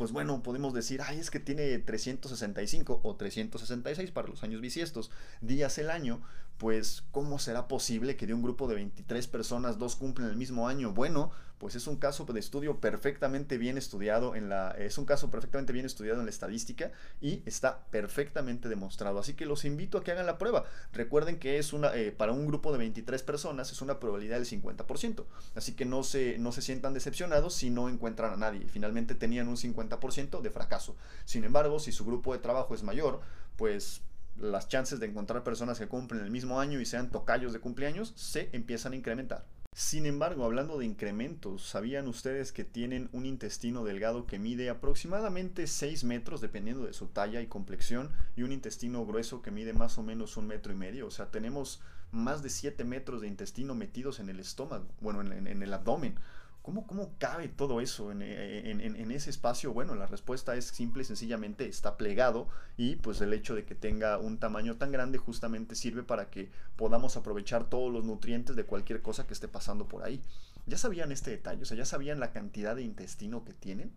pues 0.04 0.12
bueno, 0.12 0.44
podemos 0.44 0.74
decir, 0.74 1.02
ay, 1.02 1.18
es 1.18 1.32
que 1.32 1.40
tiene 1.40 1.80
365 1.80 3.00
o 3.04 3.16
366 3.16 4.12
para 4.12 4.28
los 4.28 4.44
años 4.44 4.60
bisiestos 4.60 5.12
días 5.40 5.78
el 5.78 5.90
año, 5.90 6.22
pues 6.58 7.04
¿cómo 7.12 7.40
será 7.40 7.68
posible 7.68 8.16
que 8.16 8.28
de 8.28 8.34
un 8.34 8.42
grupo 8.42 8.68
de 8.68 8.76
23 8.76 9.28
personas 9.28 9.78
dos 9.78 9.96
cumplen 9.96 10.30
el 10.30 10.38
mismo 10.38 10.68
año? 10.68 10.94
Bueno, 10.94 11.32
pues 11.58 11.76
es 11.76 11.88
un 11.88 11.96
caso 11.96 12.26
de 12.26 12.40
estudio 12.40 12.82
perfectamente 12.82 13.58
bien 13.58 13.78
estudiado 13.78 14.36
en 14.36 14.50
la 14.50 14.72
es 14.72 14.98
un 14.98 15.06
caso 15.06 15.32
perfectamente 15.32 15.72
bien 15.72 15.86
estudiado 15.86 16.20
en 16.20 16.26
la 16.26 16.30
estadística 16.30 16.92
y 17.22 17.42
está 17.46 17.86
perfectamente 17.90 18.68
demostrado. 18.68 19.20
Así 19.20 19.34
que 19.34 19.46
los 19.46 19.64
invito 19.64 19.98
a 19.98 20.04
que 20.04 20.12
hagan 20.12 20.26
la 20.26 20.38
prueba. 20.38 20.66
Recuerden 20.92 21.40
que 21.40 21.60
es 21.60 21.72
una 21.72 21.96
eh, 21.96 22.12
para 22.12 22.34
un 22.34 22.48
grupo 22.48 22.72
de 22.72 22.80
23 22.80 23.24
personas 23.24 23.72
es 23.72 23.82
una 23.82 24.00
probabilidad 24.00 24.38
del 24.38 24.46
50%. 24.46 25.24
Así 25.56 25.74
que 25.74 25.86
no 25.86 26.04
se 26.04 26.38
no 26.38 26.52
se 26.52 26.62
sientan 26.62 26.94
decepcionados 26.94 27.54
si 27.54 27.70
no 27.70 27.88
encuentran 27.88 28.34
a 28.34 28.38
nadie. 28.38 28.68
Finalmente 28.68 29.16
tenían 29.16 29.48
un 29.48 29.56
50% 29.56 30.42
de 30.42 30.50
fracaso. 30.50 30.98
Sin 31.24 31.46
embargo, 31.46 31.80
si 31.80 31.94
su 31.94 32.06
grupo 32.06 32.34
de 32.34 32.40
trabajo 32.40 32.76
es 32.76 32.84
mayor, 32.84 33.22
pues 33.56 34.02
las 34.38 34.68
chances 34.68 35.00
de 35.00 35.08
encontrar 35.08 35.44
personas 35.44 35.80
que 35.80 35.88
cumplen 35.88 36.24
el 36.24 36.32
mismo 36.32 36.60
año 36.60 36.80
y 36.80 36.86
sean 36.86 37.12
tocayos 37.12 37.54
de 37.54 37.60
cumpleaños 37.60 38.14
se 38.16 38.50
empiezan 38.54 38.94
a 38.94 38.96
incrementar. 38.96 39.46
Sin 39.76 40.06
embargo, 40.06 40.46
hablando 40.46 40.78
de 40.78 40.86
incrementos, 40.86 41.68
¿sabían 41.68 42.08
ustedes 42.08 42.52
que 42.52 42.64
tienen 42.64 43.10
un 43.12 43.26
intestino 43.26 43.84
delgado 43.84 44.28
que 44.28 44.38
mide 44.38 44.70
aproximadamente 44.70 45.66
6 45.66 46.04
metros 46.04 46.42
dependiendo 46.42 46.86
de 46.86 46.94
su 46.94 47.08
talla 47.08 47.42
y 47.42 47.48
complexión 47.48 48.12
y 48.36 48.44
un 48.44 48.52
intestino 48.52 49.04
grueso 49.04 49.42
que 49.42 49.50
mide 49.50 49.74
más 49.74 49.98
o 49.98 50.04
menos 50.04 50.38
un 50.38 50.46
metro 50.46 50.72
y 50.72 50.76
medio? 50.76 51.08
O 51.08 51.12
sea, 51.12 51.32
tenemos 51.32 51.82
más 52.12 52.44
de 52.44 52.50
7 52.50 52.84
metros 52.84 53.22
de 53.22 53.28
intestino 53.28 53.74
metidos 53.74 54.20
en 54.20 54.30
el 54.30 54.40
estómago, 54.40 54.86
bueno, 55.02 55.22
en, 55.22 55.64
el 55.64 55.74
abdomen. 55.74 56.20
¿Cómo, 56.64 56.88
¿Cómo, 56.88 57.12
cabe 57.18 57.50
todo 57.50 57.82
eso 57.82 58.10
en, 58.14 58.22
en, 58.22 59.12
ese 59.12 59.30
espacio? 59.30 59.74
Bueno, 59.74 59.96
la 59.96 60.08
respuesta 60.08 60.56
es 60.56 60.64
simple 60.64 61.02
y 61.02 61.06
sencillamente 61.06 61.68
está 61.68 61.98
plegado 61.98 62.48
y 62.78 62.96
pues 62.96 63.20
el 63.20 63.34
hecho 63.34 63.54
de 63.54 63.66
que 63.66 63.76
tenga 63.76 64.18
un 64.18 64.38
tamaño 64.38 64.78
tan 64.78 64.90
grande 64.90 65.18
justamente 65.18 65.76
sirve 65.76 66.04
para 66.04 66.30
que 66.30 66.50
podamos 66.78 67.18
aprovechar 67.18 67.70
todos 67.70 67.92
los 67.92 68.06
nutrientes 68.06 68.56
de 68.56 68.64
cualquier 68.64 69.02
cosa 69.02 69.28
que 69.28 69.34
esté 69.34 69.50
pasando 69.50 69.90
por 69.90 70.04
ahí. 70.06 70.22
¿Ya 70.66 70.78
sabían 70.78 71.12
este 71.12 71.32
detalle? 71.32 71.64
O 71.64 71.66
sea, 71.66 71.76
¿ya 71.76 71.86
sabían 71.86 72.22
la 72.22 72.32
cantidad 72.32 72.78
de 72.78 72.84
intestino 72.84 73.44
que 73.44 73.54
tienen? 73.54 73.92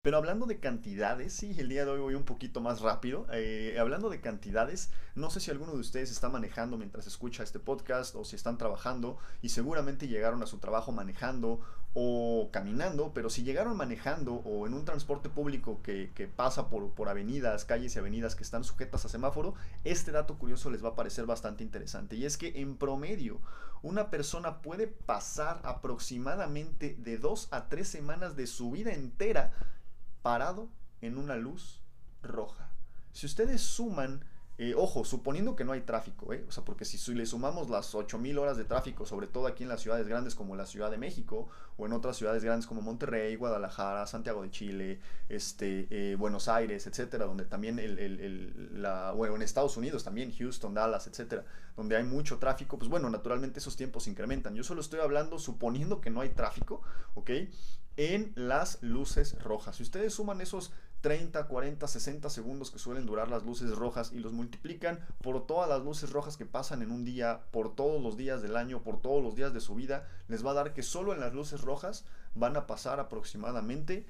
Pero 0.00 0.16
hablando 0.16 0.46
de 0.46 0.60
cantidades, 0.60 1.34
sí, 1.34 1.54
el 1.58 1.68
día 1.68 1.84
de 1.84 1.90
hoy 1.90 2.00
voy 2.00 2.14
un 2.14 2.24
poquito 2.24 2.60
más 2.60 2.80
rápido. 2.80 3.26
Eh, 3.32 3.76
hablando 3.78 4.08
de 4.08 4.20
cantidades, 4.20 4.90
no 5.16 5.28
sé 5.28 5.40
si 5.40 5.50
alguno 5.50 5.72
de 5.72 5.80
ustedes 5.80 6.10
está 6.10 6.28
manejando 6.28 6.78
mientras 6.78 7.06
escucha 7.06 7.42
este 7.42 7.58
podcast 7.58 8.14
o 8.14 8.24
si 8.24 8.36
están 8.36 8.56
trabajando 8.56 9.18
y 9.42 9.50
seguramente 9.50 10.08
llegaron 10.08 10.42
a 10.42 10.46
su 10.46 10.58
trabajo 10.58 10.92
manejando 10.92 11.60
o 11.94 12.50
caminando, 12.52 13.12
pero 13.14 13.30
si 13.30 13.42
llegaron 13.42 13.76
manejando 13.76 14.34
o 14.34 14.66
en 14.66 14.74
un 14.74 14.84
transporte 14.84 15.28
público 15.28 15.80
que, 15.82 16.30
pasa 16.36 16.68
por, 16.68 16.90
por 16.90 17.08
avenidas, 17.08 17.64
calles 17.64 17.96
y 17.96 17.98
avenidas 17.98 18.34
que 18.36 18.42
están 18.42 18.64
sujetas 18.64 19.04
a 19.04 19.08
semáforo, 19.08 19.54
este 19.84 20.12
dato 20.12 20.38
curioso 20.38 20.70
les 20.70 20.84
va 20.84 20.90
a 20.90 20.94
parecer 20.94 21.26
bastante 21.26 21.64
interesante. 21.64 22.16
Y 22.16 22.24
es 22.24 22.36
que 22.36 22.60
en 22.60 22.76
promedio, 22.76 23.40
una 23.82 24.10
persona 24.10 24.60
puede 24.60 24.86
pasar 24.86 25.60
aproximadamente 25.64 26.96
de 26.98 27.18
dos 27.18 27.48
a 27.50 27.68
tres 27.68 27.88
semanas 27.88 28.36
de 28.36 28.46
su 28.46 28.70
vida 28.70 28.92
entera 28.92 29.52
parado 30.22 30.68
en 31.00 31.16
una 31.16 31.36
luz 31.36 31.80
roja. 32.22 32.70
Si 33.12 33.26
ustedes 33.26 33.60
suman, 33.62 34.24
eh, 34.60 34.74
ojo, 34.76 35.04
suponiendo 35.04 35.54
que 35.54 35.62
no 35.62 35.70
hay 35.70 35.82
tráfico, 35.82 36.32
eh, 36.32 36.44
o 36.48 36.50
sea, 36.50 36.64
porque 36.64 36.84
si 36.84 37.14
le 37.14 37.24
sumamos 37.26 37.70
las 37.70 37.94
8000 37.94 38.38
horas 38.38 38.56
de 38.56 38.64
tráfico, 38.64 39.06
sobre 39.06 39.28
todo 39.28 39.46
aquí 39.46 39.62
en 39.62 39.68
las 39.68 39.80
ciudades 39.80 40.08
grandes 40.08 40.34
como 40.34 40.56
la 40.56 40.66
Ciudad 40.66 40.90
de 40.90 40.98
México, 40.98 41.48
o 41.76 41.86
en 41.86 41.92
otras 41.92 42.16
ciudades 42.16 42.42
grandes 42.42 42.66
como 42.66 42.80
Monterrey, 42.80 43.36
Guadalajara, 43.36 44.04
Santiago 44.08 44.42
de 44.42 44.50
Chile, 44.50 45.00
este, 45.28 45.86
eh, 45.90 46.16
Buenos 46.16 46.48
Aires, 46.48 46.88
etcétera, 46.88 47.26
donde 47.26 47.44
también 47.44 47.78
el, 47.78 48.00
el, 48.00 48.82
la, 48.82 49.12
bueno, 49.12 49.36
en 49.36 49.42
Estados 49.42 49.76
Unidos 49.76 50.02
también, 50.02 50.32
Houston, 50.36 50.74
Dallas, 50.74 51.06
etcétera, 51.06 51.44
donde 51.76 51.96
hay 51.96 52.02
mucho 52.02 52.38
tráfico, 52.38 52.78
pues 52.78 52.90
bueno, 52.90 53.08
naturalmente 53.10 53.60
esos 53.60 53.76
tiempos 53.76 54.08
incrementan. 54.08 54.56
Yo 54.56 54.64
solo 54.64 54.80
estoy 54.80 54.98
hablando 54.98 55.38
suponiendo 55.38 56.00
que 56.00 56.10
no 56.10 56.20
hay 56.20 56.30
tráfico, 56.30 56.82
¿ok? 57.14 57.30
en 57.98 58.32
las 58.36 58.80
luces 58.80 59.36
rojas. 59.42 59.76
Si 59.76 59.82
ustedes 59.82 60.14
suman 60.14 60.40
esos 60.40 60.72
30, 61.00 61.46
40, 61.46 61.86
60 61.86 62.30
segundos 62.30 62.70
que 62.70 62.78
suelen 62.78 63.06
durar 63.06 63.28
las 63.28 63.44
luces 63.44 63.70
rojas 63.76 64.12
y 64.12 64.18
los 64.18 64.32
multiplican 64.32 64.98
por 65.22 65.46
todas 65.46 65.68
las 65.68 65.82
luces 65.82 66.10
rojas 66.10 66.36
que 66.36 66.46
pasan 66.46 66.82
en 66.82 66.90
un 66.90 67.04
día, 67.04 67.42
por 67.50 67.74
todos 67.74 68.02
los 68.02 68.16
días 68.16 68.42
del 68.42 68.56
año, 68.56 68.82
por 68.82 69.00
todos 69.00 69.22
los 69.22 69.36
días 69.36 69.52
de 69.54 69.60
su 69.60 69.74
vida, 69.74 70.08
les 70.26 70.44
va 70.44 70.50
a 70.50 70.54
dar 70.54 70.74
que 70.74 70.82
solo 70.82 71.12
en 71.12 71.20
las 71.20 71.34
luces 71.34 71.60
rojas 71.60 72.04
van 72.34 72.56
a 72.56 72.66
pasar 72.66 72.98
aproximadamente 73.00 74.06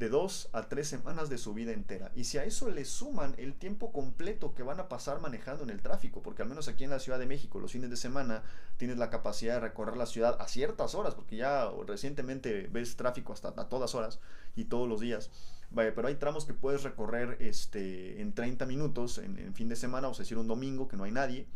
de 0.00 0.08
dos 0.08 0.48
a 0.54 0.66
tres 0.66 0.88
semanas 0.88 1.28
de 1.28 1.36
su 1.36 1.52
vida 1.52 1.72
entera. 1.72 2.10
Y 2.16 2.24
si 2.24 2.38
a 2.38 2.44
eso 2.44 2.70
le 2.70 2.86
suman 2.86 3.34
el 3.36 3.52
tiempo 3.52 3.92
completo 3.92 4.54
que 4.54 4.62
van 4.62 4.80
a 4.80 4.88
pasar 4.88 5.20
manejando 5.20 5.62
en 5.62 5.68
el 5.68 5.82
tráfico, 5.82 6.22
porque 6.22 6.40
al 6.40 6.48
menos 6.48 6.68
aquí 6.68 6.84
en 6.84 6.90
la 6.90 6.98
Ciudad 6.98 7.18
de 7.18 7.26
México 7.26 7.60
los 7.60 7.72
fines 7.72 7.90
de 7.90 7.98
semana 7.98 8.42
tienes 8.78 8.96
la 8.96 9.10
capacidad 9.10 9.54
de 9.56 9.60
recorrer 9.60 9.98
la 9.98 10.06
ciudad 10.06 10.38
a 10.40 10.48
ciertas 10.48 10.94
horas, 10.94 11.14
porque 11.14 11.36
ya 11.36 11.70
recientemente 11.86 12.66
ves 12.72 12.96
tráfico 12.96 13.34
hasta 13.34 13.48
a 13.48 13.68
todas 13.68 13.94
horas 13.94 14.20
y 14.56 14.64
todos 14.64 14.88
los 14.88 15.00
días. 15.02 15.30
Vaya, 15.70 15.94
pero 15.94 16.08
hay 16.08 16.14
tramos 16.14 16.46
que 16.46 16.54
puedes 16.54 16.82
recorrer 16.82 17.36
este, 17.38 18.22
en 18.22 18.32
30 18.32 18.64
minutos 18.64 19.18
en, 19.18 19.54
fin 19.54 19.68
de 19.68 19.76
semana, 19.76 20.08
o 20.08 20.14
sea, 20.14 20.22
decir 20.22 20.38
un 20.38 20.48
domingo 20.48 20.88
que 20.88 20.96
no 20.96 21.04
hay 21.04 21.12
nadie, 21.12 21.46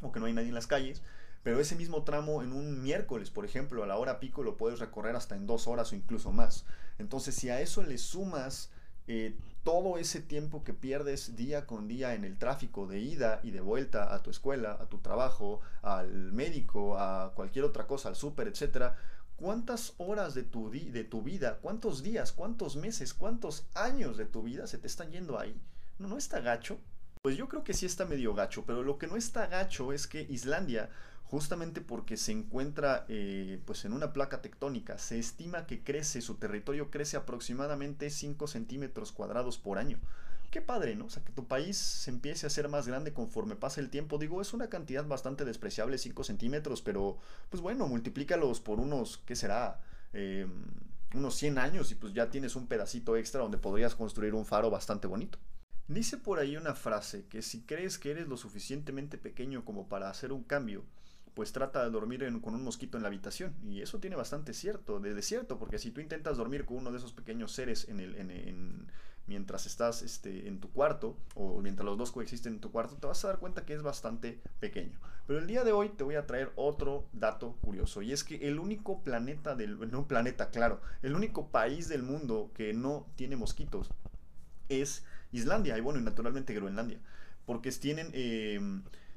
o 0.00 0.10
que 0.10 0.20
no 0.20 0.26
hay 0.26 0.32
nadie 0.32 0.48
en 0.48 0.54
las 0.54 0.66
calles 0.66 1.02
pero 1.42 1.60
ese 1.60 1.76
mismo 1.76 2.04
tramo 2.04 2.42
en 2.42 2.54
un 2.54 2.82
miércoles, 2.82 3.28
por 3.28 3.44
ejemplo, 3.44 3.84
a 3.84 3.86
la 3.86 3.98
hora 3.98 4.18
pico 4.18 4.42
lo 4.42 4.56
puedes 4.56 4.78
recorrer 4.78 5.14
hasta 5.14 5.36
en 5.36 5.46
dos 5.46 5.68
horas 5.68 5.92
o 5.92 5.94
incluso 5.94 6.32
más. 6.32 6.64
Entonces, 6.98 7.34
si 7.34 7.50
a 7.50 7.60
eso 7.60 7.82
le 7.82 7.98
sumas 7.98 8.70
eh, 9.06 9.36
todo 9.64 9.98
ese 9.98 10.20
tiempo 10.20 10.62
que 10.62 10.74
pierdes 10.74 11.36
día 11.36 11.66
con 11.66 11.88
día 11.88 12.14
en 12.14 12.24
el 12.24 12.38
tráfico 12.38 12.86
de 12.86 13.00
ida 13.00 13.40
y 13.42 13.50
de 13.50 13.60
vuelta 13.60 14.14
a 14.14 14.22
tu 14.22 14.30
escuela, 14.30 14.76
a 14.80 14.86
tu 14.86 14.98
trabajo, 14.98 15.60
al 15.82 16.32
médico, 16.32 16.98
a 16.98 17.32
cualquier 17.34 17.64
otra 17.64 17.86
cosa, 17.86 18.10
al 18.10 18.16
súper, 18.16 18.48
etcétera, 18.48 18.96
¿cuántas 19.36 19.94
horas 19.98 20.34
de 20.34 20.42
tu, 20.42 20.70
de 20.70 21.04
tu 21.04 21.22
vida, 21.22 21.58
cuántos 21.62 22.02
días, 22.02 22.32
cuántos 22.32 22.76
meses, 22.76 23.14
cuántos 23.14 23.66
años 23.74 24.16
de 24.16 24.26
tu 24.26 24.42
vida 24.42 24.66
se 24.66 24.78
te 24.78 24.86
están 24.86 25.10
yendo 25.10 25.38
ahí? 25.38 25.58
¿No, 25.98 26.08
no 26.08 26.18
está 26.18 26.40
gacho? 26.40 26.78
Pues 27.22 27.38
yo 27.38 27.48
creo 27.48 27.64
que 27.64 27.72
sí 27.72 27.86
está 27.86 28.04
medio 28.04 28.34
gacho, 28.34 28.64
pero 28.66 28.82
lo 28.82 28.98
que 28.98 29.06
no 29.06 29.16
está 29.16 29.46
gacho 29.46 29.94
es 29.94 30.06
que 30.06 30.22
Islandia 30.28 30.90
justamente 31.34 31.80
porque 31.80 32.16
se 32.16 32.30
encuentra 32.30 33.06
eh, 33.08 33.60
pues 33.64 33.84
en 33.84 33.92
una 33.92 34.12
placa 34.12 34.40
tectónica. 34.40 34.98
Se 34.98 35.18
estima 35.18 35.66
que 35.66 35.82
crece, 35.82 36.20
su 36.20 36.36
territorio 36.36 36.92
crece 36.92 37.16
aproximadamente 37.16 38.08
5 38.08 38.46
centímetros 38.46 39.10
cuadrados 39.10 39.58
por 39.58 39.78
año. 39.78 39.98
Qué 40.52 40.62
padre, 40.62 40.94
¿no? 40.94 41.06
O 41.06 41.10
sea, 41.10 41.24
que 41.24 41.32
tu 41.32 41.48
país 41.48 41.76
se 41.76 42.12
empiece 42.12 42.46
a 42.46 42.50
hacer 42.50 42.68
más 42.68 42.86
grande 42.86 43.12
conforme 43.12 43.56
pasa 43.56 43.80
el 43.80 43.90
tiempo. 43.90 44.16
Digo, 44.16 44.40
es 44.40 44.52
una 44.52 44.68
cantidad 44.68 45.04
bastante 45.04 45.44
despreciable, 45.44 45.98
5 45.98 46.22
centímetros, 46.22 46.82
pero 46.82 47.18
pues 47.50 47.60
bueno, 47.60 47.88
multiplícalos 47.88 48.60
por 48.60 48.78
unos, 48.78 49.18
¿qué 49.26 49.34
será? 49.34 49.80
Em, 50.12 50.48
unos 51.14 51.34
100 51.34 51.58
años 51.58 51.90
y 51.90 51.96
pues 51.96 52.14
ya 52.14 52.30
tienes 52.30 52.54
un 52.54 52.68
pedacito 52.68 53.16
extra 53.16 53.40
donde 53.40 53.58
podrías 53.58 53.96
construir 53.96 54.34
un 54.34 54.46
faro 54.46 54.70
bastante 54.70 55.08
bonito. 55.08 55.40
Dice 55.88 56.16
por 56.16 56.38
ahí 56.38 56.56
una 56.56 56.76
frase 56.76 57.26
que 57.26 57.42
si 57.42 57.62
crees 57.62 57.98
que 57.98 58.12
eres 58.12 58.28
lo 58.28 58.36
suficientemente 58.36 59.18
pequeño 59.18 59.64
como 59.64 59.88
para 59.88 60.08
hacer 60.08 60.30
un 60.30 60.44
cambio, 60.44 60.84
pues 61.34 61.52
trata 61.52 61.82
de 61.84 61.90
dormir 61.90 62.24
con 62.40 62.54
un 62.54 62.62
mosquito 62.62 62.96
en 62.96 63.02
la 63.02 63.08
habitación. 63.08 63.54
Y 63.64 63.82
eso 63.82 63.98
tiene 63.98 64.16
bastante 64.16 64.54
cierto, 64.54 65.00
de, 65.00 65.20
cierto, 65.22 65.58
porque 65.58 65.78
si 65.78 65.90
tú 65.90 66.00
intentas 66.00 66.36
dormir 66.36 66.64
con 66.64 66.78
uno 66.78 66.92
de 66.92 66.98
esos 66.98 67.12
pequeños 67.12 67.52
seres 67.52 67.88
en 67.88 68.00
el, 68.00 68.14
en, 68.14 68.86
mientras 69.26 69.66
estás 69.66 70.02
este, 70.02 70.48
en 70.48 70.60
tu 70.60 70.70
cuarto, 70.70 71.16
o 71.34 71.60
mientras 71.60 71.84
los 71.84 71.98
dos 71.98 72.12
coexisten 72.12 72.54
en 72.54 72.60
tu 72.60 72.70
cuarto, 72.70 72.96
te 72.96 73.06
vas 73.06 73.24
a 73.24 73.28
dar 73.28 73.38
cuenta 73.38 73.64
que 73.64 73.74
es 73.74 73.82
bastante 73.82 74.40
pequeño. 74.60 74.98
Pero 75.26 75.40
el 75.40 75.46
día 75.46 75.64
de 75.64 75.72
hoy 75.72 75.88
te 75.88 76.04
voy 76.04 76.14
a 76.14 76.26
traer 76.26 76.52
otro 76.56 77.06
dato 77.12 77.56
curioso, 77.62 78.02
y 78.02 78.12
es 78.12 78.22
que 78.22 78.48
el 78.48 78.58
único 78.58 79.02
planeta 79.02 79.56
del, 79.56 79.78
no 79.90 80.06
planeta, 80.06 80.50
claro, 80.50 80.80
el 81.02 81.14
único 81.14 81.48
país 81.48 81.88
del 81.88 82.02
mundo 82.02 82.50
que 82.54 82.74
no 82.74 83.06
tiene 83.16 83.36
mosquitos 83.36 83.90
es 84.68 85.04
Islandia, 85.32 85.76
y 85.76 85.80
bueno, 85.80 85.98
y 85.98 86.02
naturalmente 86.02 86.54
Groenlandia, 86.54 87.00
porque 87.44 87.72
tienen... 87.72 88.10
Eh, 88.12 88.60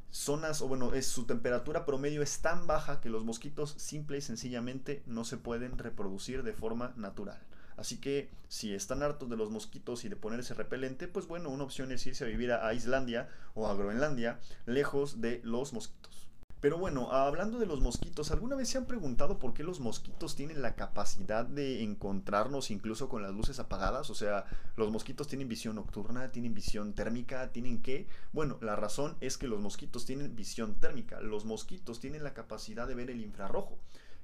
zonas, 0.10 0.62
o 0.62 0.68
bueno, 0.68 0.94
es, 0.94 1.06
su 1.08 1.26
temperatura 1.26 1.86
promedio 1.86 2.22
es 2.22 2.40
tan 2.40 2.68
baja 2.68 3.02
que 3.02 3.10
los 3.10 3.26
mosquitos 3.26 3.76
simple 3.78 4.18
y 4.18 4.22
sencillamente 4.22 5.04
no 5.06 5.24
se 5.26 5.38
pueden 5.38 5.78
reproducir 5.78 6.44
de 6.44 6.54
forma 6.54 6.94
natural. 6.96 7.40
Así 7.78 7.98
que 7.98 8.30
si 8.48 8.74
están 8.74 9.04
hartos 9.04 9.30
de 9.30 9.38
los 9.38 9.52
mosquitos 9.52 10.04
y 10.04 10.10
de 10.10 10.16
ponerse 10.16 10.56
repelente, 10.56 11.08
pues 11.08 11.28
bueno, 11.28 11.50
una 11.50 11.64
opción 11.64 11.92
es 11.92 12.06
irse 12.08 12.24
a 12.24 12.28
vivir 12.28 12.52
a 12.52 12.74
Islandia 12.74 13.30
o 13.54 13.68
a 13.68 13.76
Groenlandia, 13.76 14.40
lejos 14.66 15.22
de 15.22 15.42
los 15.44 15.74
mosquitos. 15.74 16.26
Pero 16.60 16.80
bueno, 16.80 17.12
hablando 17.12 17.60
de 17.60 17.68
los 17.68 17.82
mosquitos, 17.82 18.32
¿alguna 18.32 18.56
vez 18.56 18.70
se 18.70 18.80
han 18.80 18.88
preguntado 18.88 19.38
por 19.38 19.54
qué 19.54 19.64
los 19.64 19.80
mosquitos 19.80 20.36
tienen 20.36 20.64
la 20.64 20.76
capacidad 20.76 21.46
de 21.46 21.84
encontrarnos 21.84 22.72
incluso 22.72 23.10
con 23.10 23.22
las 23.22 23.32
luces 23.32 23.60
apagadas? 23.60 24.10
O 24.10 24.16
sea, 24.16 24.46
los 24.76 24.92
mosquitos 24.92 25.28
tienen 25.28 25.48
visión 25.48 25.76
nocturna, 25.76 26.32
tienen 26.32 26.56
visión 26.56 26.94
térmica, 26.94 27.52
tienen 27.52 27.84
qué? 27.84 28.08
Bueno, 28.34 28.58
la 28.62 28.76
razón 28.76 29.18
es 29.22 29.38
que 29.38 29.48
los 29.48 29.60
mosquitos 29.60 30.06
tienen 30.06 30.36
visión 30.36 30.80
térmica. 30.80 31.22
Los 31.22 31.46
mosquitos 31.46 32.00
tienen 32.00 32.24
la 32.24 32.34
capacidad 32.34 32.88
de 32.88 32.96
ver 32.96 33.12
el 33.12 33.22
infrarrojo, 33.22 33.78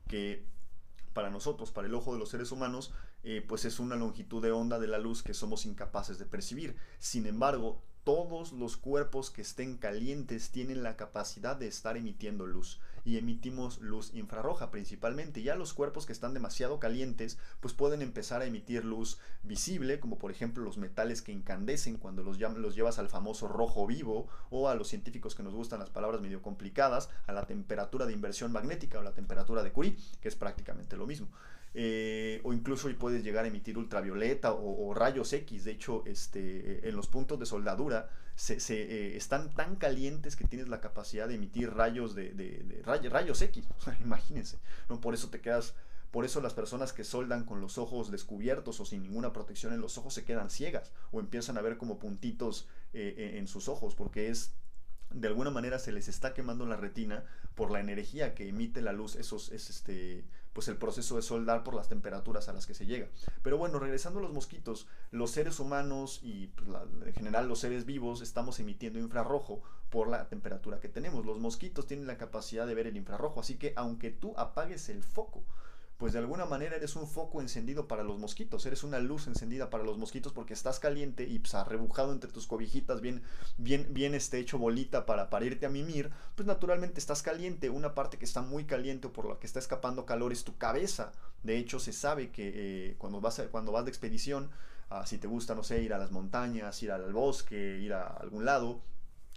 que 0.08 0.44
para 1.14 1.30
nosotros, 1.30 1.72
para 1.72 1.88
el 1.88 1.94
ojo 1.94 2.14
de 2.14 2.20
los 2.20 2.30
seres 2.30 2.52
humanos, 2.52 2.92
eh, 3.24 3.46
pues 3.48 3.64
es 3.66 3.80
una 3.80 3.96
longitud 3.96 4.42
de 4.42 4.52
onda 4.52 4.80
de 4.80 4.88
la 4.88 4.98
luz 4.98 5.22
que 5.22 5.36
somos 5.36 5.68
incapaces 5.68 6.18
de 6.18 6.26
percibir. 6.26 6.76
Sin 6.98 7.28
embargo, 7.28 7.84
todos 8.04 8.52
los 8.52 8.76
cuerpos 8.76 9.32
que 9.32 9.42
estén 9.42 9.78
calientes 9.78 10.50
tienen 10.50 10.84
la 10.84 10.98
capacidad 10.98 11.56
de 11.56 11.68
estar 11.68 11.96
emitiendo 11.96 12.46
luz 12.46 12.80
y 13.06 13.18
emitimos 13.18 13.80
luz 13.80 14.14
infrarroja 14.14 14.72
principalmente. 14.72 15.42
Ya 15.42 15.56
los 15.56 15.74
cuerpos 15.74 16.06
que 16.06 16.14
están 16.14 16.34
demasiado 16.34 16.80
calientes 16.80 17.38
pues 17.60 17.74
pueden 17.74 18.02
empezar 18.02 18.42
a 18.42 18.46
emitir 18.46 18.84
luz 18.84 19.20
visible, 19.44 20.00
como 20.00 20.18
por 20.18 20.32
ejemplo 20.32 20.64
los 20.64 20.78
metales 20.78 21.22
que 21.22 21.32
incandescen 21.32 21.98
cuando 21.98 22.24
los, 22.24 22.40
los 22.40 22.76
llevas 22.76 23.00
al 23.00 23.10
famoso 23.10 23.48
rojo 23.48 23.88
vivo 23.88 24.28
o 24.50 24.70
a 24.70 24.76
los 24.76 24.90
científicos 24.90 25.36
que 25.36 25.44
nos 25.44 25.54
gustan 25.54 25.80
las 25.80 25.90
palabras 25.90 26.22
medio 26.22 26.42
complicadas, 26.42 27.10
a 27.28 27.32
la 27.32 27.46
temperatura 27.46 28.06
de 28.06 28.14
inversión 28.14 28.52
magnética 28.52 29.00
o 29.00 29.04
la 29.04 29.14
temperatura 29.14 29.64
de 29.64 29.72
Curie, 29.72 29.98
que 30.22 30.28
es 30.28 30.36
prácticamente 30.36 30.98
lo 30.98 31.08
mismo. 31.08 31.28
Eh, 31.76 32.40
o 32.44 32.54
incluso 32.54 32.88
puedes 33.00 33.24
llegar 33.24 33.46
a 33.46 33.48
emitir 33.48 33.78
ultravioleta 33.78 34.54
o, 34.54 34.94
rayos 34.94 35.34
X. 35.34 35.64
De 35.64 35.72
hecho, 35.72 36.04
este, 36.06 36.88
en 36.88 36.96
los 36.96 37.08
puntos 37.08 37.40
de 37.40 37.46
soldadura 37.46 38.10
se, 38.36 38.58
eh, 38.70 39.18
están 39.18 39.54
tan 39.54 39.76
calientes 39.76 40.36
que 40.36 40.46
tienes 40.46 40.68
la 40.68 40.82
capacidad 40.82 41.28
de 41.28 41.36
emitir 41.36 41.74
rayos 41.74 42.16
de, 42.16 42.82
rayos 42.84 43.42
X. 43.42 43.66
Imagínense. 44.02 44.60
¿no? 44.90 45.02
Por 45.02 45.14
eso 45.14 45.30
te 45.30 45.42
quedas. 45.42 45.74
Por 46.12 46.26
eso 46.26 46.42
las 46.42 46.54
personas 46.54 46.94
que 46.94 47.04
soldan 47.04 47.44
con 47.44 47.60
los 47.60 47.80
ojos 47.80 48.12
descubiertos 48.12 48.80
o 48.80 48.86
sin 48.86 49.02
ninguna 49.02 49.34
protección 49.34 49.74
en 49.74 49.82
los 49.82 49.98
ojos 49.98 50.14
se 50.14 50.24
quedan 50.24 50.52
ciegas 50.52 50.92
o 51.12 51.20
empiezan 51.20 51.58
a 51.58 51.62
ver 51.62 51.78
como 51.78 51.98
puntitos 51.98 52.68
eh, 52.94 53.38
en 53.40 53.48
sus 53.48 53.68
ojos 53.68 53.96
porque 53.96 54.30
es 54.30 54.54
de 55.14 55.28
alguna 55.28 55.50
manera 55.50 55.80
se 55.80 55.92
les 55.92 56.08
está 56.08 56.34
quemando 56.34 56.66
la 56.66 56.76
retina 56.76 57.24
por 57.56 57.72
la 57.72 57.80
energía 57.80 58.34
que 58.34 58.50
emite 58.50 58.82
la 58.82 58.94
luz, 58.94 59.16
esos, 59.16 59.52
es 59.52 59.70
este, 59.70 60.26
pues 60.54 60.68
el 60.68 60.78
proceso 60.78 61.16
de 61.16 61.22
soldar 61.22 61.64
por 61.64 61.74
las 61.74 61.90
temperaturas 61.90 62.48
a 62.48 62.54
las 62.54 62.66
que 62.66 62.74
se 62.74 62.86
llega. 62.86 63.10
Pero 63.42 63.58
bueno, 63.58 63.80
regresando 63.80 64.20
a 64.20 64.22
los 64.22 64.34
mosquitos, 64.34 64.88
los 65.12 65.32
seres 65.32 65.60
humanos 65.60 66.20
y 66.24 66.48
pues, 66.48 66.70
en 67.06 67.14
general 67.14 67.48
los 67.48 67.60
seres 67.60 67.86
vivos 67.86 68.22
estamos 68.22 68.60
emitiendo 68.60 69.00
infrarrojo 69.00 69.62
por 69.90 70.08
la 70.08 70.30
temperatura 70.30 70.80
que 70.80 70.90
tenemos. 70.90 71.26
Los 71.26 71.40
mosquitos 71.40 71.88
tienen 71.88 72.08
la 72.08 72.18
capacidad 72.18 72.68
de 72.68 72.76
ver 72.76 72.88
el 72.88 72.98
infrarrojo, 72.98 73.40
así 73.40 73.58
que 73.58 73.74
aunque 73.76 74.12
tú 74.12 74.34
apagues 74.38 74.90
el 74.90 75.04
foco, 75.04 75.44
pues 76.04 76.12
de 76.12 76.20
alguna 76.20 76.44
manera 76.46 76.76
eres 76.76 76.98
un 76.98 77.08
foco 77.08 77.40
encendido 77.40 77.88
para 77.88 78.04
los 78.04 78.20
mosquitos, 78.20 78.66
eres 78.66 78.84
una 78.84 79.00
luz 79.00 79.28
encendida 79.28 79.70
para 79.70 79.86
los 79.86 79.98
mosquitos 79.98 80.34
porque 80.34 80.54
estás 80.54 80.82
caliente 80.82 81.24
y 81.24 81.40
pues 81.40 81.56
arrebujado 81.56 82.12
entre 82.12 82.30
tus 82.30 82.46
cobijitas, 82.46 83.00
bien, 83.00 83.24
bien, 83.56 83.88
bien 83.92 84.14
este, 84.14 84.38
hecho 84.38 84.58
bolita 84.58 85.06
para, 85.06 85.30
para 85.30 85.46
irte 85.46 85.66
a 85.66 85.70
mimir, 85.70 86.12
pues 86.36 86.46
naturalmente 86.46 87.00
estás 87.00 87.24
caliente, 87.24 87.70
una 87.70 87.96
parte 87.96 88.18
que 88.18 88.26
está 88.26 88.42
muy 88.42 88.66
caliente 88.66 89.08
o 89.08 89.14
por 89.14 89.30
la 89.30 89.40
que 89.40 89.48
está 89.48 89.60
escapando 89.60 90.06
calor 90.06 90.34
es 90.34 90.44
tu 90.44 90.58
cabeza, 90.58 91.14
de 91.42 91.58
hecho 91.58 91.80
se 91.80 91.94
sabe 91.94 92.32
que 92.32 92.52
eh, 92.54 92.96
cuando, 92.98 93.22
vas 93.22 93.42
cuando 93.50 93.72
vas 93.72 93.86
de 93.86 93.92
expedición, 93.92 94.50
ah, 94.90 95.06
si 95.06 95.20
te 95.20 95.28
gusta, 95.28 95.56
no 95.56 95.64
sé, 95.64 95.84
ir 95.84 95.94
a 95.94 95.98
las 95.98 96.12
montañas, 96.12 96.84
ir 96.84 96.92
al 96.92 97.14
bosque, 97.14 97.80
ir 97.80 97.94
a 97.94 98.08
algún 98.08 98.44
lado, 98.44 98.82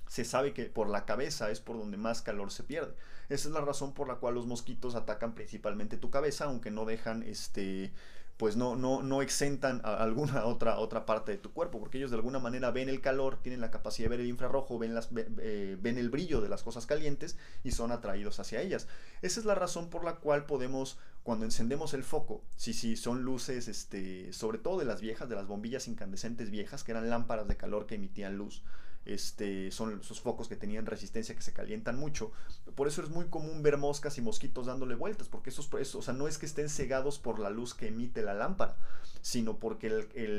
se 0.09 0.25
sabe 0.25 0.53
que 0.53 0.65
por 0.65 0.89
la 0.89 1.05
cabeza 1.05 1.49
es 1.53 1.61
por 1.61 1.79
donde 1.79 1.97
más 1.97 2.23
calor 2.23 2.51
se 2.51 2.65
pierde. 2.65 2.97
Esa 3.29 3.49
es 3.49 3.55
la 3.55 3.61
razón 3.61 3.93
por 3.95 4.09
la 4.09 4.17
cual 4.17 4.35
los 4.35 4.47
mosquitos 4.47 4.95
atacan 4.95 5.35
principalmente 5.35 5.97
tu 5.97 6.11
cabeza, 6.11 6.45
aunque 6.45 6.71
no 6.71 6.85
dejan 6.85 7.23
este 7.23 7.93
pues 8.37 8.57
no, 8.57 8.77
no, 8.77 9.03
no 9.03 9.23
exentan 9.23 9.81
a 9.85 9.95
alguna 9.95 10.45
otra, 10.45 10.79
otra 10.79 11.07
parte 11.07 11.33
de 11.33 11.39
tu 11.39 11.53
cuerpo, 11.53 11.79
porque 11.79 11.99
ellos 11.99 12.11
de 12.11 12.17
alguna 12.17 12.39
manera 12.39 12.71
ven 12.71 12.89
el 12.89 13.01
calor, 13.01 13.39
tienen 13.43 13.61
la 13.61 13.71
capacidad 13.71 14.07
de 14.07 14.17
ver 14.17 14.21
el 14.21 14.27
infrarrojo, 14.27 14.79
ven, 14.79 14.95
las, 14.95 15.13
ven 15.13 15.99
el 15.99 16.11
brillo 16.11 16.41
de 16.41 16.49
las 16.49 16.63
cosas 16.63 16.87
calientes 16.87 17.37
y 17.65 17.73
son 17.73 17.93
atraídos 17.93 18.39
hacia 18.39 18.61
ellas. 18.61 18.89
Esa 19.23 19.41
es 19.41 19.47
la 19.47 19.55
razón 19.55 19.89
por 19.89 20.05
la 20.05 20.17
cual 20.17 20.45
podemos, 20.45 20.99
cuando 21.23 21.45
encendemos 21.45 21.95
el 21.95 22.05
foco, 22.05 22.43
si 22.57 22.75
sí, 22.75 22.97
son 22.97 23.23
luces, 23.23 23.69
este, 23.69 24.33
sobre 24.33 24.59
todo 24.59 24.79
de 24.79 24.85
las 24.85 25.01
viejas, 25.01 25.29
de 25.29 25.37
las 25.37 25.47
bombillas 25.47 25.89
incandescentes 25.89 26.51
viejas, 26.51 26.85
que 26.85 26.93
eran 26.93 27.09
lámparas 27.09 27.49
de 27.49 27.57
calor 27.57 27.87
que 27.87 27.95
emitían 27.95 28.37
luz, 28.37 28.63
este, 29.07 29.71
son 29.71 30.01
esos 30.01 30.21
focos 30.21 30.49
que 30.49 30.57
tenían 30.57 30.87
resistencia 30.87 31.35
que 31.35 31.43
se 31.43 31.53
calientan 31.53 31.99
mucho. 31.99 32.33
Por 32.75 32.89
eso 32.89 33.03
es 33.03 33.09
muy 33.09 33.27
común 33.27 33.63
ver 33.63 33.79
moscas 33.79 34.19
y 34.19 34.21
mosquitos 34.21 34.67
dándole 34.67 34.95
vueltas, 34.95 35.29
porque 35.29 35.51
esos, 35.51 35.73
o 35.73 36.03
sea, 36.03 36.15
no 36.15 36.29
es 36.29 36.39
que 36.39 36.47
estén 36.47 36.69
cegados 36.69 37.19
por 37.19 37.39
la 37.39 37.51
luz 37.51 37.75
que 37.75 37.89
emite 37.89 38.23
la 38.23 38.35
lámpara, 38.35 38.77
sino 39.23 39.59
porque 39.59 39.89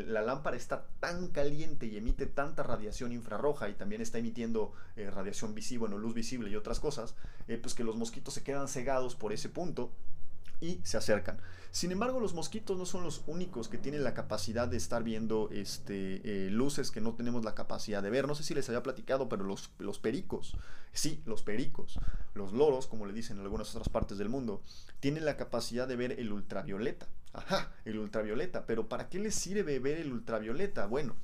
la 0.07 0.21
lámpara 0.21 0.57
está 0.57 0.86
tan 1.00 1.27
caliente 1.29 1.88
y 1.88 1.97
emite 1.97 2.25
tanta 2.25 2.63
radiación 2.63 3.12
infrarroja 3.12 3.69
y 3.69 3.74
también 3.74 4.01
está 4.01 4.19
emitiendo 4.19 4.74
eh, 4.95 5.09
radiación 5.09 5.55
visible, 5.55 5.79
bueno, 5.79 5.97
luz 5.97 6.13
visible 6.13 6.50
y 6.50 6.55
otras 6.55 6.79
cosas, 6.79 7.15
eh, 7.47 7.57
pues 7.57 7.74
que 7.74 7.83
los 7.83 7.95
mosquitos 7.95 8.33
se 8.33 8.43
quedan 8.43 8.67
cegados 8.67 9.15
por 9.15 9.33
ese 9.33 9.50
punto 9.50 9.91
y 10.60 10.80
se 10.84 10.98
acercan. 10.98 11.40
Sin 11.72 11.92
embargo, 11.92 12.20
los 12.20 12.34
mosquitos 12.34 12.78
no 12.78 12.86
son 12.86 13.04
los 13.04 13.22
únicos 13.28 13.68
que 13.68 13.78
tienen 13.78 14.04
la 14.04 14.14
capacidad 14.14 14.68
de 14.68 14.78
estar 14.78 15.04
viendo 15.04 15.50
este, 15.52 16.22
eh, 16.24 16.50
luces 16.50 16.92
que 16.92 17.02
no 17.02 17.14
tenemos 17.14 17.46
la 17.46 17.54
capacidad 17.54 18.02
de 18.02 18.10
ver. 18.10 18.28
No 18.28 18.36
sé 18.36 18.44
si 18.44 18.56
les 18.56 18.68
había 18.70 18.82
platicado, 18.84 19.30
pero 19.30 19.44
los, 19.44 19.70
los 19.78 20.00
pericos, 20.00 20.58
sí, 20.92 21.22
los 21.26 21.44
pericos, 21.44 22.00
los 22.34 22.54
loros, 22.54 22.88
como 22.88 23.06
le 23.06 23.14
dicen 23.14 23.38
en 23.38 23.44
algunas 23.44 23.70
otras 23.76 23.90
partes 23.90 24.18
del 24.18 24.30
mundo, 24.30 24.64
tienen 25.00 25.26
la 25.26 25.38
capacidad 25.38 25.88
de 25.88 25.96
ver 25.96 26.20
el 26.20 26.32
ultravioleta. 26.32 27.08
Ajá, 27.34 27.72
el 27.86 28.00
ultravioleta. 28.00 28.66
Pero 28.66 28.90
¿para 28.90 29.10
qué 29.10 29.20
les 29.20 29.36
sirve 29.36 29.78
ver 29.80 30.00
el 30.00 30.12
ultravioleta? 30.12 30.88
Bueno, 30.88 31.16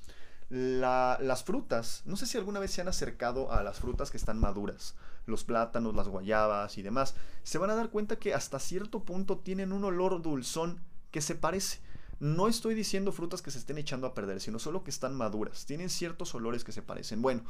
las 0.50 1.44
frutas, 1.44 2.04
no 2.06 2.16
sé 2.16 2.28
si 2.28 2.38
alguna 2.38 2.60
vez 2.60 2.72
se 2.72 2.82
han 2.82 2.88
acercado 2.88 3.52
a 3.52 3.64
las 3.64 3.80
frutas 3.80 4.12
que 4.12 4.18
están 4.18 4.40
maduras, 4.40 4.94
los 5.26 5.44
plátanos, 5.44 5.96
las 5.96 6.08
guayabas 6.08 6.78
y 6.78 6.82
demás, 6.82 7.16
se 7.44 7.58
van 7.58 7.70
a 7.70 7.76
dar 7.76 7.90
cuenta 7.90 8.18
que 8.18 8.34
hasta 8.34 8.60
cierto 8.60 9.04
punto 9.04 9.40
tienen 9.40 9.72
un 9.72 9.84
olor 9.84 10.22
dulzón 10.22 10.82
que 11.12 11.22
se 11.22 11.36
parece. 11.36 11.80
No 12.20 12.48
estoy 12.48 12.76
diciendo 12.76 13.12
frutas 13.12 13.42
que 13.42 13.52
se 13.52 13.60
estén 13.60 13.78
echando 13.78 14.08
a 14.08 14.14
perder, 14.14 14.40
sino 14.40 14.60
solo 14.60 14.84
que 14.84 14.92
están 14.92 15.16
maduras. 15.16 15.66
Tienen 15.66 15.90
ciertos 15.90 16.34
olores 16.36 16.64
que 16.64 16.72
se 16.72 16.82
parecen. 16.82 17.22
Bueno, 17.22 17.44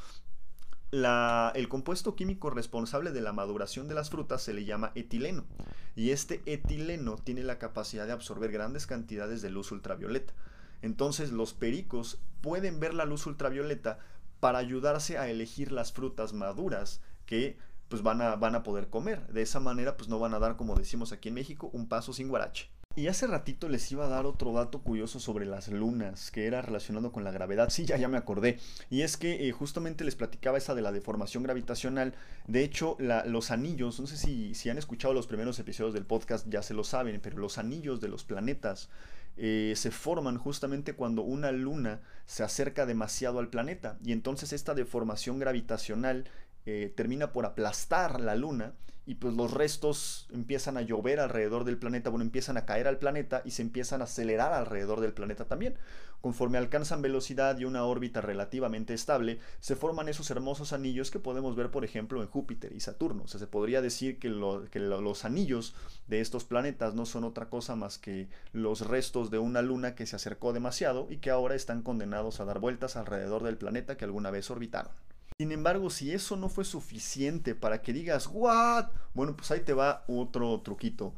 el 0.92 1.70
compuesto 1.70 2.16
químico 2.16 2.50
responsable 2.50 3.12
de 3.12 3.22
la 3.22 3.34
maduración 3.34 3.88
de 3.88 3.96
las 3.96 4.10
frutas 4.10 4.42
se 4.44 4.54
le 4.54 4.66
llama 4.66 4.92
etileno. 4.96 5.46
Y 5.96 6.12
este 6.12 6.42
etileno 6.46 7.18
tiene 7.18 7.44
la 7.44 7.60
capacidad 7.60 8.06
de 8.06 8.14
absorber 8.14 8.52
grandes 8.52 8.88
cantidades 8.88 9.42
de 9.42 9.50
luz 9.50 9.72
ultravioleta. 9.72 10.34
Entonces 10.82 11.32
los 11.32 11.54
pericos 11.54 12.20
pueden 12.42 12.80
ver 12.80 12.94
la 12.94 13.06
luz 13.06 13.26
ultravioleta 13.26 14.00
para 14.40 14.60
ayudarse 14.60 15.18
a 15.18 15.30
elegir 15.30 15.72
las 15.72 15.94
frutas 15.94 16.34
maduras 16.34 17.02
que 17.26 17.58
pues 17.94 18.02
van 18.02 18.24
a, 18.24 18.36
van 18.38 18.56
a 18.56 18.64
poder 18.64 18.90
comer. 18.90 19.28
De 19.28 19.44
esa 19.44 19.60
manera 19.60 19.96
pues 19.98 20.10
no 20.10 20.18
van 20.18 20.34
a 20.34 20.40
dar, 20.40 20.56
como 20.56 20.74
decimos 20.74 21.12
aquí 21.12 21.30
en 21.30 21.36
México, 21.36 21.70
un 21.74 21.88
paso 21.88 22.12
sin 22.12 22.28
guarache. 22.28 22.72
Y 22.96 23.06
hace 23.06 23.28
ratito 23.28 23.70
les 23.70 23.92
iba 23.92 24.06
a 24.06 24.10
dar 24.10 24.26
otro 24.26 24.52
dato 24.52 24.82
curioso 24.82 25.20
sobre 25.20 25.46
las 25.46 25.68
lunas, 25.68 26.32
que 26.32 26.48
era 26.48 26.64
relacionado 26.64 27.12
con 27.12 27.24
la 27.24 27.30
gravedad. 27.30 27.70
Sí, 27.70 27.86
ya, 27.86 27.98
ya 27.98 28.08
me 28.08 28.18
acordé. 28.18 28.58
Y 28.90 29.02
es 29.02 29.16
que 29.16 29.48
eh, 29.48 29.52
justamente 29.52 30.04
les 30.06 30.16
platicaba 30.16 30.58
esa 30.58 30.74
de 30.74 30.82
la 30.82 30.92
deformación 30.92 31.44
gravitacional. 31.44 32.16
De 32.48 32.64
hecho, 32.64 32.98
los 33.28 33.52
anillos, 33.52 34.00
no 34.00 34.08
sé 34.08 34.18
si, 34.18 34.56
si 34.56 34.72
han 34.72 34.80
escuchado 34.80 35.14
los 35.14 35.28
primeros 35.28 35.60
episodios 35.60 35.94
del 35.94 36.08
podcast, 36.08 36.48
ya 36.50 36.64
se 36.64 36.74
lo 36.74 36.84
saben, 36.84 37.22
pero 37.22 37.38
los 37.38 37.60
anillos 37.60 38.02
de 38.02 38.08
los 38.08 38.24
planetas 38.24 38.90
eh, 39.38 39.74
se 39.76 39.92
forman 39.92 40.40
justamente 40.40 40.94
cuando 40.94 41.22
una 41.22 41.52
luna 41.52 42.02
se 42.26 42.42
acerca 42.44 42.88
demasiado 42.88 43.38
al 43.40 43.50
planeta 43.50 43.98
y 44.04 44.12
entonces 44.12 44.54
esta 44.54 44.76
deformación 44.76 45.40
gravitacional 45.40 46.26
eh, 46.66 46.94
termina 46.96 47.32
por 47.32 47.46
aplastar 47.46 48.22
la 48.22 48.36
luna 48.36 48.74
y 49.06 49.16
pues 49.16 49.34
los 49.34 49.52
restos 49.52 50.28
empiezan 50.32 50.78
a 50.78 50.82
llover 50.82 51.20
alrededor 51.20 51.66
del 51.66 51.78
planeta, 51.78 52.10
bueno, 52.10 52.24
empiezan 52.24 52.56
a 52.56 52.66
caer 52.66 52.88
al 52.88 53.00
planeta 53.00 53.42
y 53.44 53.52
se 53.52 53.62
empiezan 53.62 54.02
a 54.02 54.06
acelerar 54.06 54.54
alrededor 54.54 55.02
del 55.02 55.14
planeta 55.14 55.46
también. 55.46 55.76
Conforme 56.22 56.58
alcanzan 56.58 57.02
velocidad 57.02 57.58
y 57.58 57.66
una 57.66 57.84
órbita 57.84 58.22
relativamente 58.22 58.94
estable, 58.94 59.40
se 59.60 59.76
forman 59.76 60.08
esos 60.08 60.32
hermosos 60.32 60.72
anillos 60.72 61.12
que 61.12 61.20
podemos 61.20 61.58
ver, 61.58 61.70
por 61.70 61.84
ejemplo, 61.84 62.22
en 62.22 62.30
Júpiter 62.30 62.72
y 62.72 62.80
Saturno. 62.80 63.24
O 63.24 63.28
sea, 63.28 63.42
se 63.42 63.48
podría 63.48 63.82
decir 63.82 64.20
que, 64.20 64.30
que 64.72 64.80
los 64.80 65.26
anillos 65.26 65.76
de 66.08 66.22
estos 66.22 66.46
planetas 66.46 66.94
no 66.94 67.06
son 67.06 67.26
otra 67.26 67.50
cosa 67.50 67.76
más 67.76 67.98
que 67.98 68.30
los 68.54 68.88
restos 68.88 69.32
de 69.32 69.40
una 69.40 69.62
luna 69.62 69.96
que 69.96 70.06
se 70.06 70.16
acercó 70.16 70.54
demasiado 70.54 71.08
y 71.10 71.18
que 71.18 71.30
ahora 71.30 71.56
están 71.56 71.82
condenados 71.82 72.40
a 72.40 72.46
dar 72.46 72.60
vueltas 72.60 72.96
alrededor 72.96 73.44
del 73.44 73.58
planeta 73.58 73.98
que 73.98 74.06
alguna 74.06 74.32
vez 74.32 74.50
orbitaron. 74.50 74.94
Sin 75.38 75.52
embargo, 75.52 75.90
si 75.90 76.12
eso 76.12 76.36
no 76.38 76.50
fue 76.50 76.66
suficiente 76.66 77.56
para 77.56 77.82
que 77.82 77.94
digas, 77.94 78.30
¿what? 78.32 78.88
Bueno, 79.14 79.36
pues 79.36 79.52
ahí 79.52 79.62
te 79.62 79.74
va 79.74 80.04
otro 80.08 80.62
truquito, 80.62 81.14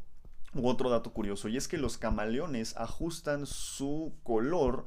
otro 0.53 0.89
dato 0.89 1.11
curioso, 1.13 1.47
y 1.47 1.57
es 1.57 1.67
que 1.67 1.77
los 1.77 1.97
camaleones 1.97 2.75
ajustan 2.77 3.45
su 3.45 4.13
color 4.23 4.85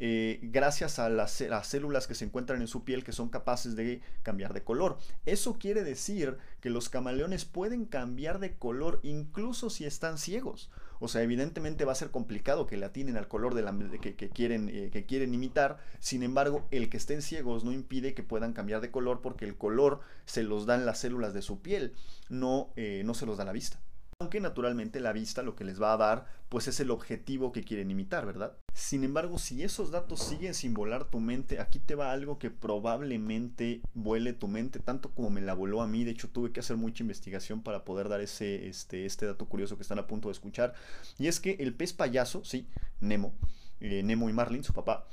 eh, 0.00 0.38
gracias 0.42 1.00
a 1.00 1.08
las, 1.08 1.42
células 1.64 2.06
que 2.06 2.14
se 2.14 2.24
encuentran 2.24 2.60
en 2.60 2.68
su 2.68 2.84
piel 2.84 3.02
que 3.02 3.12
son 3.12 3.28
capaces 3.28 3.74
de 3.74 4.00
cambiar 4.22 4.54
de 4.54 4.62
color. 4.62 4.98
Eso 5.26 5.58
quiere 5.58 5.82
decir 5.82 6.38
que 6.60 6.70
los 6.70 6.88
camaleones 6.88 7.44
pueden 7.44 7.84
cambiar 7.84 8.38
de 8.38 8.56
color 8.56 9.00
incluso 9.02 9.70
si 9.70 9.84
están 9.84 10.18
ciegos. 10.18 10.70
O 11.00 11.08
sea, 11.08 11.22
evidentemente 11.22 11.84
va 11.84 11.92
a 11.92 11.96
ser 11.96 12.10
complicado 12.10 12.66
que 12.66 12.76
le 12.76 12.86
atinen 12.86 13.16
al 13.16 13.28
color 13.28 13.54
de 13.54 13.62
la, 13.62 13.76
que, 14.00 14.14
quieren, 14.30 14.68
eh, 14.68 14.90
que 14.92 15.06
quieren 15.06 15.34
imitar. 15.34 15.78
Sin 16.00 16.22
embargo, 16.22 16.66
el 16.70 16.88
que 16.88 16.96
estén 16.96 17.22
ciegos 17.22 17.64
no 17.64 17.72
impide 17.72 18.14
que 18.14 18.22
puedan 18.22 18.52
cambiar 18.52 18.80
de 18.80 18.90
color 18.90 19.20
porque 19.20 19.44
el 19.44 19.56
color 19.56 20.00
se 20.24 20.42
los 20.42 20.66
dan 20.66 20.86
las 20.86 20.98
células 20.98 21.34
de 21.34 21.42
su 21.42 21.60
piel, 21.60 21.94
no, 22.28 22.70
eh, 22.76 23.02
no 23.04 23.14
se 23.14 23.26
los 23.26 23.36
da 23.36 23.44
la 23.44 23.52
vista. 23.52 23.80
Aunque 24.20 24.40
naturalmente 24.40 24.98
la 24.98 25.12
vista 25.12 25.44
lo 25.44 25.54
que 25.54 25.62
les 25.62 25.80
va 25.80 25.92
a 25.92 25.96
dar 25.96 26.26
pues 26.48 26.66
es 26.66 26.80
el 26.80 26.90
objetivo 26.90 27.52
que 27.52 27.62
quieren 27.62 27.90
imitar, 27.90 28.26
¿verdad? 28.26 28.56
Sin 28.78 29.02
embargo, 29.02 29.38
si 29.38 29.64
esos 29.64 29.90
datos 29.90 30.22
siguen 30.22 30.54
sin 30.54 30.72
volar 30.72 31.04
tu 31.04 31.18
mente, 31.18 31.58
aquí 31.58 31.80
te 31.80 31.96
va 31.96 32.12
algo 32.12 32.38
que 32.38 32.48
probablemente 32.48 33.80
vuele 33.92 34.32
tu 34.34 34.46
mente, 34.46 34.78
tanto 34.78 35.10
como 35.10 35.30
me 35.30 35.40
la 35.40 35.52
voló 35.52 35.82
a 35.82 35.88
mí. 35.88 36.04
De 36.04 36.12
hecho, 36.12 36.28
tuve 36.28 36.52
que 36.52 36.60
hacer 36.60 36.76
mucha 36.76 37.02
investigación 37.02 37.60
para 37.64 37.84
poder 37.84 38.08
dar 38.08 38.20
ese, 38.20 38.68
este, 38.68 39.04
este 39.04 39.26
dato 39.26 39.46
curioso 39.46 39.74
que 39.74 39.82
están 39.82 39.98
a 39.98 40.06
punto 40.06 40.28
de 40.28 40.32
escuchar. 40.34 40.74
Y 41.18 41.26
es 41.26 41.40
que 41.40 41.56
el 41.58 41.74
pez 41.74 41.92
payaso, 41.92 42.44
sí, 42.44 42.68
Nemo, 43.00 43.34
eh, 43.80 44.04
Nemo 44.04 44.30
y 44.30 44.32
Marlin, 44.32 44.62
su 44.62 44.72
papá, 44.72 45.08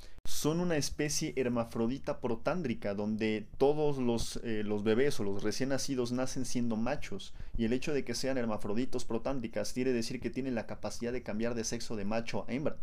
son 0.45 0.60
una 0.60 0.77
especie 0.77 1.34
hermafrodita 1.38 2.19
protándrica 2.19 2.93
donde 2.93 3.47
todos 3.58 3.97
los, 3.97 4.39
eh, 4.43 4.62
los, 4.63 4.84
bebés 4.84 5.19
o 5.19 5.23
los 5.23 5.41
recién 5.41 5.69
nacidos 5.69 6.12
nacen 6.12 6.45
siendo 6.45 6.75
machos 6.75 7.34
y 7.58 7.65
el 7.65 7.73
hecho 7.73 7.95
de 7.95 8.03
que 8.03 8.13
sean 8.13 8.38
hermafroditos 8.38 9.05
protándricas 9.05 9.73
quiere 9.73 9.91
decir 9.91 10.19
que 10.19 10.29
tienen 10.29 10.53
la 10.53 10.67
capacidad 10.67 11.12
de 11.12 11.23
cambiar 11.23 11.55
de 11.55 11.63
sexo 11.63 11.95
de 11.95 12.05
macho 12.05 12.45
a 12.47 12.53
hembra. 12.53 12.77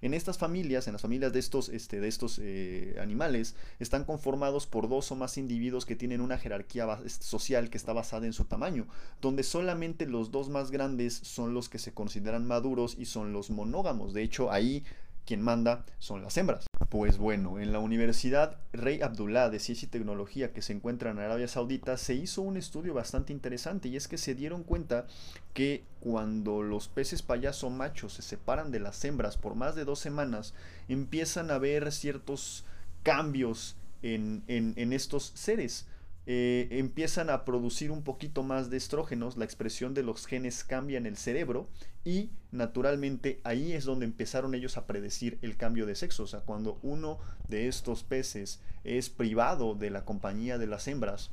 En 0.00 0.14
estas 0.14 0.38
familias, 0.38 0.86
en 0.86 0.92
las 0.92 1.02
familias 1.02 1.32
de 1.32 1.40
estos, 1.40 1.70
este, 1.70 1.98
de 1.98 2.06
estos 2.06 2.38
eh, 2.40 2.96
animales, 3.02 3.56
están 3.80 4.04
conformados 4.04 4.68
por 4.68 4.88
dos 4.88 5.10
o 5.10 5.16
más 5.16 5.38
individuos 5.38 5.86
que 5.86 5.96
tienen 5.96 6.20
una 6.20 6.38
jerarquía 6.38 7.00
social 7.08 7.68
que 7.68 7.78
está 7.78 7.92
basada 7.92 8.26
en 8.26 8.32
su 8.32 8.44
tamaño, 8.44 8.86
donde 9.20 9.42
solamente 9.42 10.06
los 10.06 10.30
dos 10.30 10.50
más 10.50 10.70
grandes 10.70 11.14
son 11.14 11.52
los 11.52 11.68
que 11.68 11.80
se 11.80 11.92
consideran 11.92 12.46
maduros 12.46 12.94
y 12.96 13.06
son 13.06 13.32
los 13.32 13.50
monógamos. 13.50 14.14
De 14.14 14.22
hecho, 14.22 14.52
ahí 14.52 14.84
quien 15.28 15.42
manda 15.42 15.84
son 15.98 16.22
las 16.22 16.38
hembras. 16.38 16.66
Pues 16.88 17.18
bueno, 17.18 17.60
en 17.60 17.70
la 17.70 17.80
Universidad 17.80 18.56
Rey 18.72 19.02
Abdullah 19.02 19.50
de 19.50 19.58
Ciencia 19.58 19.84
y 19.84 19.90
Tecnología 19.90 20.54
que 20.54 20.62
se 20.62 20.72
encuentra 20.72 21.10
en 21.10 21.18
Arabia 21.18 21.46
Saudita 21.48 21.98
se 21.98 22.14
hizo 22.14 22.40
un 22.40 22.56
estudio 22.56 22.94
bastante 22.94 23.34
interesante 23.34 23.88
y 23.88 23.96
es 23.96 24.08
que 24.08 24.16
se 24.16 24.34
dieron 24.34 24.62
cuenta 24.64 25.06
que 25.52 25.84
cuando 26.00 26.62
los 26.62 26.88
peces 26.88 27.20
payaso 27.20 27.68
machos 27.68 28.14
se 28.14 28.22
separan 28.22 28.70
de 28.70 28.80
las 28.80 29.04
hembras 29.04 29.36
por 29.36 29.54
más 29.54 29.74
de 29.74 29.84
dos 29.84 29.98
semanas, 29.98 30.54
empiezan 30.88 31.50
a 31.50 31.56
haber 31.56 31.92
ciertos 31.92 32.64
cambios 33.02 33.76
en, 34.00 34.44
en 34.46 34.92
estos 34.94 35.32
seres. 35.34 35.86
Eh, 36.30 36.68
empiezan 36.72 37.30
a 37.30 37.46
producir 37.46 37.90
un 37.90 38.02
poquito 38.02 38.42
más 38.42 38.68
de 38.68 38.76
estrógenos, 38.76 39.38
la 39.38 39.46
expresión 39.46 39.94
de 39.94 40.02
los 40.02 40.26
genes 40.26 40.62
cambia 40.62 40.98
en 40.98 41.06
el 41.06 41.16
cerebro 41.16 41.70
y 42.04 42.28
naturalmente 42.52 43.40
ahí 43.44 43.72
es 43.72 43.86
donde 43.86 44.04
empezaron 44.04 44.54
ellos 44.54 44.76
a 44.76 44.86
predecir 44.86 45.38
el 45.40 45.56
cambio 45.56 45.86
de 45.86 45.94
sexo. 45.94 46.24
O 46.24 46.26
sea, 46.26 46.40
cuando 46.40 46.78
uno 46.82 47.18
de 47.48 47.66
estos 47.66 48.02
peces 48.04 48.60
es 48.84 49.08
privado 49.08 49.74
de 49.74 49.88
la 49.88 50.04
compañía 50.04 50.58
de 50.58 50.66
las 50.66 50.86
hembras, 50.86 51.30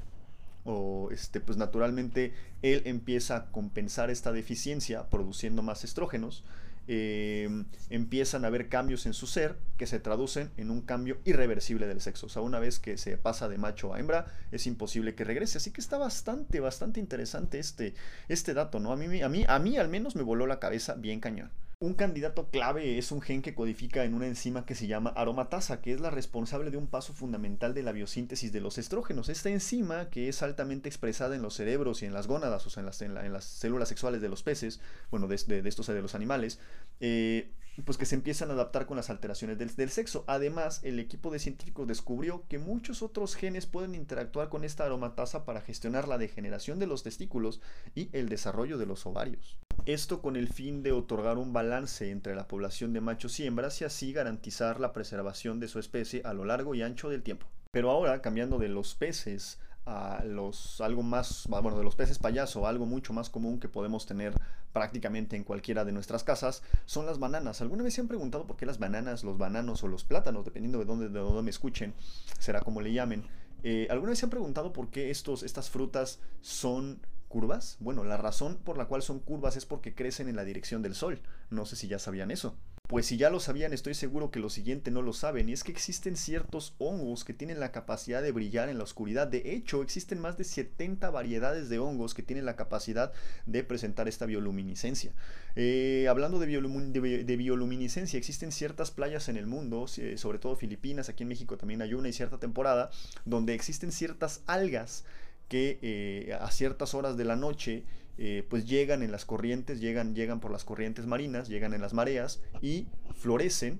o 0.63 1.09
este, 1.11 1.41
pues 1.41 1.57
naturalmente 1.57 2.33
él 2.61 2.81
empieza 2.85 3.35
a 3.35 3.51
compensar 3.51 4.09
esta 4.09 4.31
deficiencia 4.31 5.09
produciendo 5.09 5.61
más 5.61 5.83
estrógenos 5.83 6.45
eh, 6.87 7.49
empiezan 7.89 8.43
a 8.43 8.47
haber 8.47 8.69
cambios 8.69 9.05
en 9.05 9.13
su 9.13 9.27
ser 9.27 9.57
que 9.77 9.87
se 9.87 9.99
traducen 9.99 10.51
en 10.57 10.69
un 10.69 10.81
cambio 10.81 11.19
irreversible 11.25 11.87
del 11.87 12.01
sexo. 12.01 12.27
O 12.27 12.29
sea, 12.29 12.41
una 12.41 12.59
vez 12.59 12.79
que 12.79 12.97
se 12.97 13.17
pasa 13.17 13.49
de 13.49 13.57
macho 13.57 13.93
a 13.93 13.99
hembra, 13.99 14.25
es 14.51 14.67
imposible 14.67 15.15
que 15.15 15.23
regrese. 15.23 15.57
Así 15.57 15.71
que 15.71 15.81
está 15.81 15.97
bastante, 15.97 16.59
bastante 16.59 16.99
interesante 16.99 17.59
este, 17.59 17.95
este 18.27 18.53
dato, 18.53 18.79
¿no? 18.79 18.91
A 18.91 18.95
mí, 18.95 19.21
a, 19.21 19.29
mí, 19.29 19.45
a 19.47 19.59
mí 19.59 19.77
al 19.77 19.89
menos 19.89 20.15
me 20.15 20.23
voló 20.23 20.47
la 20.47 20.59
cabeza 20.59 20.95
bien 20.95 21.19
cañón. 21.19 21.51
Un 21.85 21.93
candidato 21.93 22.49
clave 22.49 22.97
es 22.97 23.11
un 23.11 23.21
gen 23.21 23.43
que 23.43 23.53
codifica 23.53 24.05
en 24.05 24.15
una 24.15 24.25
enzima 24.25 24.65
que 24.65 24.73
se 24.73 24.87
llama 24.87 25.11
aromatasa, 25.11 25.81
que 25.81 25.93
es 25.93 25.99
la 25.99 26.09
responsable 26.09 26.71
de 26.71 26.77
un 26.77 26.87
paso 26.87 27.13
fundamental 27.13 27.75
de 27.75 27.83
la 27.83 27.91
biosíntesis 27.91 28.51
de 28.51 28.59
los 28.59 28.79
estrógenos. 28.79 29.29
Esta 29.29 29.51
enzima, 29.51 30.09
que 30.09 30.27
es 30.27 30.41
altamente 30.41 30.89
expresada 30.89 31.35
en 31.35 31.43
los 31.43 31.53
cerebros 31.53 32.01
y 32.01 32.07
en 32.07 32.13
las 32.13 32.25
gónadas, 32.25 32.65
o 32.65 32.71
sea, 32.71 32.81
en 32.81 33.33
las, 33.33 33.45
células 33.45 33.87
sexuales 33.87 34.19
de 34.19 34.29
los 34.29 34.41
peces, 34.41 34.81
bueno, 35.11 35.27
de, 35.27 35.35
estos 35.35 35.85
de 35.85 36.01
los 36.01 36.15
animales, 36.15 36.57
eh, 37.01 37.51
pues 37.85 37.99
que 37.99 38.07
se 38.07 38.15
empiezan 38.15 38.49
a 38.49 38.53
adaptar 38.53 38.87
con 38.87 38.97
las 38.97 39.11
alteraciones 39.11 39.59
del, 39.59 39.89
sexo. 39.91 40.23
Además, 40.25 40.79
el 40.81 40.99
equipo 40.99 41.29
de 41.29 41.37
científicos 41.37 41.87
descubrió 41.87 42.47
que 42.47 42.57
muchos 42.57 43.03
otros 43.03 43.35
genes 43.35 43.67
pueden 43.67 43.93
interactuar 43.93 44.49
con 44.49 44.63
esta 44.63 44.85
aromatasa 44.85 45.45
para 45.45 45.61
gestionar 45.61 46.07
la 46.07 46.17
degeneración 46.17 46.79
de 46.79 46.87
los 46.87 47.03
testículos 47.03 47.61
y 47.93 48.09
el 48.11 48.27
desarrollo 48.27 48.79
de 48.79 48.87
los 48.87 49.05
ovarios. 49.05 49.59
Esto 49.85 50.19
con 50.19 50.35
el 50.35 50.47
fin 50.47 50.81
de 50.81 50.91
otorgar 50.91 51.37
un 51.37 51.53
balance 51.53 52.09
entre 52.09 52.33
la 52.33 52.47
población 52.47 52.91
de 52.91 53.01
machos 53.01 53.39
y 53.39 53.45
hembras 53.45 53.79
y 53.81 53.85
así 53.85 54.13
garantizar 54.13 54.79
la 54.79 54.93
preservación 54.93 55.59
de 55.59 55.67
su 55.67 55.77
especie 55.77 56.23
a 56.25 56.33
lo 56.33 56.43
largo 56.43 56.73
y 56.73 56.81
ancho 56.81 57.07
del 57.07 57.21
tiempo. 57.21 57.45
Pero 57.69 57.91
ahora, 57.91 58.19
cambiando 58.23 58.57
de 58.57 58.67
los 58.67 58.95
peces 58.95 59.59
a 59.85 60.23
los 60.25 60.81
algo 60.81 61.03
más, 61.03 61.45
bueno, 61.47 61.77
de 61.77 61.83
los 61.83 61.95
peces 61.95 62.17
payaso, 62.17 62.65
algo 62.65 62.87
mucho 62.87 63.13
más 63.13 63.29
común 63.29 63.59
que 63.59 63.69
podemos 63.69 64.07
tener 64.07 64.33
prácticamente 64.73 65.35
en 65.35 65.43
cualquiera 65.43 65.85
de 65.85 65.91
nuestras 65.91 66.23
casas, 66.23 66.63
son 66.87 67.05
las 67.05 67.19
bananas. 67.19 67.61
¿Alguna 67.61 67.83
vez 67.83 67.93
se 67.93 68.01
han 68.01 68.07
preguntado 68.07 68.47
por 68.47 68.57
qué 68.57 68.65
las 68.65 68.79
bananas, 68.79 69.23
los 69.23 69.37
bananos 69.37 69.83
o 69.83 69.87
los 69.87 70.03
plátanos, 70.03 70.45
dependiendo 70.45 70.79
de 70.79 70.85
dónde, 70.85 71.09
de 71.09 71.19
dónde 71.19 71.43
me 71.43 71.51
escuchen, 71.51 71.93
será 72.39 72.61
como 72.61 72.81
le 72.81 72.91
llamen? 72.91 73.23
Eh, 73.61 73.85
¿Alguna 73.91 74.09
vez 74.11 74.19
se 74.19 74.25
han 74.25 74.31
preguntado 74.31 74.73
por 74.73 74.89
qué 74.89 75.11
estos, 75.11 75.43
estas 75.43 75.69
frutas 75.69 76.19
son 76.41 76.99
curvas? 77.35 77.75
Bueno, 77.81 78.05
la 78.05 78.15
razón 78.15 78.55
por 78.63 78.77
la 78.77 78.85
cual 78.85 79.01
son 79.01 79.19
curvas 79.19 79.57
es 79.57 79.65
porque 79.65 79.93
crecen 79.93 80.29
en 80.29 80.37
la 80.37 80.45
dirección 80.45 80.81
del 80.81 80.95
sol. 80.95 81.19
No 81.49 81.65
sé 81.65 81.75
si 81.75 81.89
ya 81.89 81.99
sabían 81.99 82.31
eso. 82.31 82.55
Pues 82.87 83.07
si 83.07 83.17
ya 83.17 83.29
lo 83.29 83.41
sabían, 83.41 83.73
estoy 83.73 83.93
seguro 83.93 84.31
que 84.31 84.39
lo 84.39 84.49
siguiente 84.49 84.89
no 84.89 85.01
lo 85.01 85.11
saben, 85.11 85.49
y 85.49 85.53
es 85.53 85.63
que 85.63 85.71
existen 85.71 86.15
ciertos 86.15 86.75
hongos 86.77 87.25
que 87.25 87.33
tienen 87.33 87.59
la 87.59 87.71
capacidad 87.71 88.21
de 88.21 88.31
brillar 88.31 88.69
en 88.69 88.77
la 88.77 88.83
oscuridad. 88.85 89.27
De 89.27 89.53
hecho, 89.53 89.81
existen 89.81 90.19
más 90.19 90.37
de 90.37 90.45
70 90.45 91.09
variedades 91.09 91.67
de 91.67 91.79
hongos 91.79 92.13
que 92.13 92.21
tienen 92.21 92.45
la 92.45 92.55
capacidad 92.55 93.11
de 93.47 93.63
presentar 93.63 94.07
esta 94.07 94.27
bioluminiscencia. 94.27 95.11
Eh, 95.57 96.05
hablando 96.07 96.39
de, 96.39 96.45
de, 96.45 97.35
bioluminiscencia, 97.37 98.17
existen 98.17 98.51
ciertas 98.51 98.91
playas 98.91 99.27
en 99.27 99.35
el 99.35 99.47
mundo, 99.47 99.87
sobre 99.87 100.39
todo 100.39 100.55
Filipinas, 100.55 101.09
aquí 101.09 101.23
en 101.23 101.29
México 101.29 101.57
también 101.57 101.81
hay 101.81 101.95
una 101.95 102.07
y 102.07 102.13
cierta 102.13 102.37
temporada, 102.37 102.91
donde 103.25 103.55
existen 103.55 103.91
ciertas 103.91 104.41
algas 104.45 105.03
que 105.47 105.79
eh, 105.81 106.33
a 106.39 106.49
ciertas 106.51 106.93
horas 106.93 107.17
de 107.17 107.25
la 107.25 107.35
noche 107.35 107.83
eh, 108.17 108.45
pues 108.49 108.65
llegan 108.65 109.03
en 109.03 109.11
las 109.11 109.25
corrientes, 109.25 109.81
llegan, 109.81 110.15
llegan 110.15 110.39
por 110.39 110.51
las 110.51 110.63
corrientes 110.63 111.05
marinas, 111.05 111.49
llegan 111.49 111.73
en 111.73 111.81
las 111.81 111.93
mareas 111.93 112.41
y 112.61 112.87
florecen, 113.15 113.79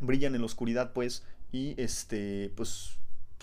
brillan 0.00 0.34
en 0.34 0.42
la 0.42 0.46
oscuridad 0.46 0.92
pues 0.92 1.24
y 1.50 1.80
este 1.80 2.52
pues 2.56 2.98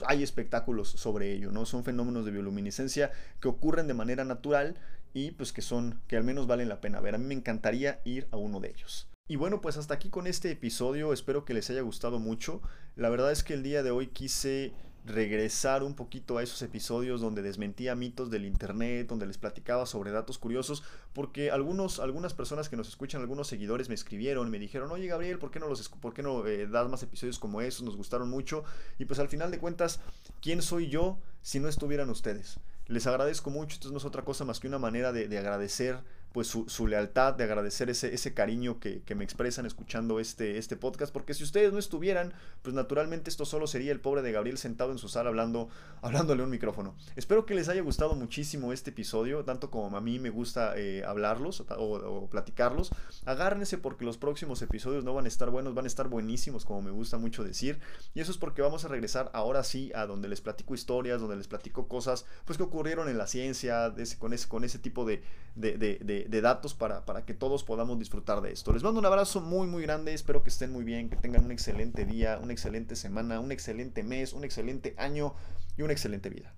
hay 0.05 0.23
espectáculos 0.23 0.89
sobre 0.89 1.33
ello, 1.33 1.51
¿no? 1.51 1.65
Son 1.65 1.83
fenómenos 1.83 2.25
de 2.25 2.31
bioluminiscencia 2.31 3.11
que 3.39 3.47
ocurren 3.47 3.87
de 3.87 3.93
manera 3.93 4.23
natural 4.25 4.75
y 5.13 5.31
pues 5.31 5.51
que 5.51 5.61
son, 5.61 6.01
que 6.07 6.17
al 6.17 6.23
menos 6.23 6.47
valen 6.47 6.69
la 6.69 6.81
pena 6.81 6.99
ver. 6.99 7.15
A 7.15 7.17
mí 7.17 7.25
me 7.25 7.33
encantaría 7.33 8.01
ir 8.05 8.27
a 8.31 8.37
uno 8.37 8.59
de 8.59 8.69
ellos. 8.69 9.07
Y 9.27 9.35
bueno, 9.35 9.61
pues 9.61 9.77
hasta 9.77 9.93
aquí 9.93 10.09
con 10.09 10.27
este 10.27 10.51
episodio, 10.51 11.13
espero 11.13 11.45
que 11.45 11.53
les 11.53 11.69
haya 11.69 11.81
gustado 11.81 12.19
mucho. 12.19 12.61
La 12.95 13.09
verdad 13.09 13.31
es 13.31 13.43
que 13.43 13.53
el 13.53 13.63
día 13.63 13.83
de 13.83 13.91
hoy 13.91 14.07
quise 14.07 14.73
regresar 15.05 15.83
un 15.83 15.95
poquito 15.95 16.37
a 16.37 16.43
esos 16.43 16.61
episodios 16.61 17.21
donde 17.21 17.41
desmentía 17.41 17.95
mitos 17.95 18.29
del 18.29 18.45
internet, 18.45 19.07
donde 19.07 19.25
les 19.25 19.37
platicaba 19.37 19.85
sobre 19.85 20.11
datos 20.11 20.37
curiosos, 20.37 20.83
porque 21.13 21.51
algunos, 21.51 21.99
algunas 21.99 22.33
personas 22.33 22.69
que 22.69 22.77
nos 22.77 22.87
escuchan, 22.87 23.21
algunos 23.21 23.47
seguidores 23.47 23.89
me 23.89 23.95
escribieron, 23.95 24.49
me 24.49 24.59
dijeron, 24.59 24.91
oye 24.91 25.07
Gabriel, 25.07 25.39
¿por 25.39 25.51
qué 25.51 25.59
no, 25.59 25.67
los, 25.67 25.89
por 25.89 26.13
qué 26.13 26.21
no 26.21 26.45
eh, 26.45 26.67
das 26.67 26.89
más 26.89 27.03
episodios 27.03 27.39
como 27.39 27.61
esos? 27.61 27.83
Nos 27.83 27.97
gustaron 27.97 28.29
mucho. 28.29 28.63
Y 28.99 29.05
pues 29.05 29.19
al 29.19 29.27
final 29.27 29.51
de 29.51 29.59
cuentas, 29.59 29.99
¿quién 30.41 30.61
soy 30.61 30.89
yo 30.89 31.17
si 31.41 31.59
no 31.59 31.67
estuvieran 31.67 32.09
ustedes? 32.09 32.59
Les 32.87 33.07
agradezco 33.07 33.49
mucho, 33.49 33.75
esto 33.75 33.89
no 33.89 33.97
es 33.97 34.05
otra 34.05 34.23
cosa 34.23 34.45
más 34.45 34.59
que 34.59 34.67
una 34.67 34.79
manera 34.79 35.13
de 35.13 35.37
agradecer 35.37 35.99
pues 36.31 36.47
su, 36.47 36.87
lealtad, 36.87 37.33
de 37.33 37.43
agradecer 37.43 37.89
ese, 37.89 38.13
ese 38.13 38.33
cariño 38.33 38.79
que, 38.79 39.03
me 39.15 39.25
expresan 39.25 39.65
escuchando 39.65 40.19
este, 40.19 40.57
este 40.57 40.77
podcast, 40.77 41.11
porque 41.11 41.33
si 41.33 41.43
ustedes 41.43 41.73
no 41.73 41.79
estuvieran, 41.79 42.33
pues 42.61 42.73
naturalmente 42.73 43.29
esto 43.29 43.43
solo 43.43 43.67
sería 43.67 43.91
el 43.91 43.99
pobre 43.99 44.21
de 44.21 44.31
Gabriel 44.31 44.57
sentado 44.57 44.91
en 44.91 44.97
su 44.97 45.09
sala 45.09 45.29
hablando, 45.29 45.67
hablándole 46.01 46.43
un 46.43 46.49
micrófono. 46.49 46.95
Espero 47.17 47.45
que 47.45 47.53
les 47.53 47.67
haya 47.67 47.81
gustado 47.81 48.15
muchísimo 48.15 48.71
este 48.71 48.91
episodio, 48.91 49.43
tanto 49.43 49.69
como 49.69 49.97
a 49.97 50.01
mí 50.01 50.19
me 50.19 50.29
gusta 50.29 50.73
eh, 50.77 51.03
hablarlos 51.05 51.65
o, 51.77 52.29
platicarlos. 52.29 52.91
Agárrense 53.25 53.77
porque 53.77 54.05
los 54.05 54.17
próximos 54.17 54.61
episodios 54.61 55.03
no 55.03 55.13
van 55.13 55.25
a 55.25 55.27
estar 55.27 55.49
buenos, 55.49 55.73
van 55.73 55.85
a 55.85 55.87
estar 55.87 56.07
buenísimos, 56.07 56.63
como 56.63 56.81
me 56.81 56.91
gusta 56.91 57.17
mucho 57.17 57.43
decir. 57.43 57.79
Y 58.13 58.21
eso 58.21 58.31
es 58.31 58.37
porque 58.37 58.61
vamos 58.61 58.85
a 58.85 58.87
regresar 58.87 59.29
ahora 59.33 59.63
sí 59.63 59.91
a 59.93 60.05
donde 60.05 60.29
les 60.29 60.39
platico 60.39 60.73
historias, 60.73 61.19
donde 61.19 61.35
les 61.35 61.49
platico 61.49 61.89
cosas 61.89 62.25
pues 62.45 62.57
que 62.57 62.63
ocurrieron 62.63 63.09
en 63.09 63.17
la 63.17 63.27
ciencia, 63.27 63.93
con, 64.17 64.33
ese, 64.33 64.47
con 64.47 64.63
ese 64.63 64.79
tipo 64.79 65.05
de 65.05 65.21
de, 65.55 66.20
datos 66.29 66.73
para, 66.73 67.05
para, 67.05 67.25
que 67.25 67.33
todos 67.33 67.63
podamos 67.63 67.97
disfrutar 67.99 68.41
de 68.41 68.51
esto. 68.51 68.73
Les 68.73 68.83
mando 68.83 68.99
un 68.99 69.05
abrazo 69.05 69.41
muy 69.41 69.67
muy 69.67 69.83
grande, 69.83 70.13
espero 70.13 70.43
que 70.43 70.49
estén 70.49 70.71
muy 70.71 70.83
bien, 70.83 71.09
que 71.09 71.15
tengan 71.15 71.45
un 71.45 71.51
excelente 71.51 72.05
día, 72.05 72.39
una 72.41 72.53
excelente 72.53 72.95
semana, 72.95 73.39
un 73.39 73.51
excelente 73.51 74.03
mes, 74.03 74.33
un 74.33 74.43
excelente 74.43 74.95
año 74.97 75.33
y 75.77 75.81
una 75.81 75.93
excelente 75.93 76.29
vida. 76.29 76.53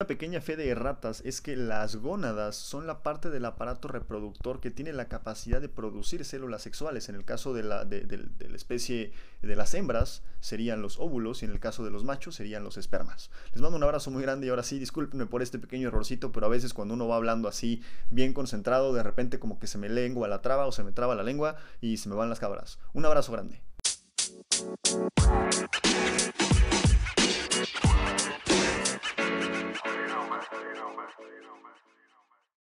Una 0.00 0.06
pequeña 0.06 0.40
fe 0.40 0.54
de 0.54 0.68
erratas 0.68 1.22
es 1.24 1.40
que 1.40 1.56
las 1.56 1.96
gónadas 1.96 2.54
son 2.54 2.86
la 2.86 3.02
parte 3.02 3.30
del 3.30 3.44
aparato 3.44 3.88
reproductor 3.88 4.60
que 4.60 4.70
tiene 4.70 4.92
la 4.92 5.08
capacidad 5.08 5.60
de 5.60 5.68
producir 5.68 6.24
células 6.24 6.62
sexuales. 6.62 7.08
En 7.08 7.16
el 7.16 7.24
caso 7.24 7.52
de 7.52 7.64
la, 7.64 7.84
de, 7.84 8.06
la 8.48 8.54
especie 8.54 9.12
de 9.42 9.56
las 9.56 9.74
hembras 9.74 10.22
serían 10.38 10.82
los 10.82 11.00
óvulos 11.00 11.42
y 11.42 11.46
en 11.46 11.50
el 11.50 11.58
caso 11.58 11.84
de 11.84 11.90
los 11.90 12.04
machos 12.04 12.36
serían 12.36 12.62
los 12.62 12.76
espermas. 12.76 13.32
Les 13.52 13.60
mando 13.60 13.76
un 13.76 13.82
abrazo 13.82 14.12
muy 14.12 14.22
grande 14.22 14.46
y 14.46 14.50
ahora 14.50 14.62
sí, 14.62 14.78
discúlpenme 14.78 15.26
por 15.26 15.42
este 15.42 15.58
pequeño 15.58 15.88
errorcito, 15.88 16.30
pero 16.30 16.46
a 16.46 16.48
veces 16.48 16.74
cuando 16.74 16.94
uno 16.94 17.08
va 17.08 17.16
hablando 17.16 17.48
así 17.48 17.82
bien 18.12 18.34
concentrado, 18.34 18.92
de 18.92 19.02
repente 19.02 19.40
como 19.40 19.58
que 19.58 19.66
se 19.66 19.78
me 19.78 19.88
lengua 19.88 20.28
la 20.28 20.42
traba 20.42 20.68
o 20.68 20.70
se 20.70 20.84
me 20.84 20.92
traba 20.92 21.16
la 21.16 21.24
lengua 21.24 21.56
y 21.80 21.96
se 21.96 22.08
me 22.08 22.14
van 22.14 22.28
las 22.28 22.38
cabras. 22.38 22.78
Un 22.92 23.04
abrazo 23.04 23.32
grande. 23.32 23.60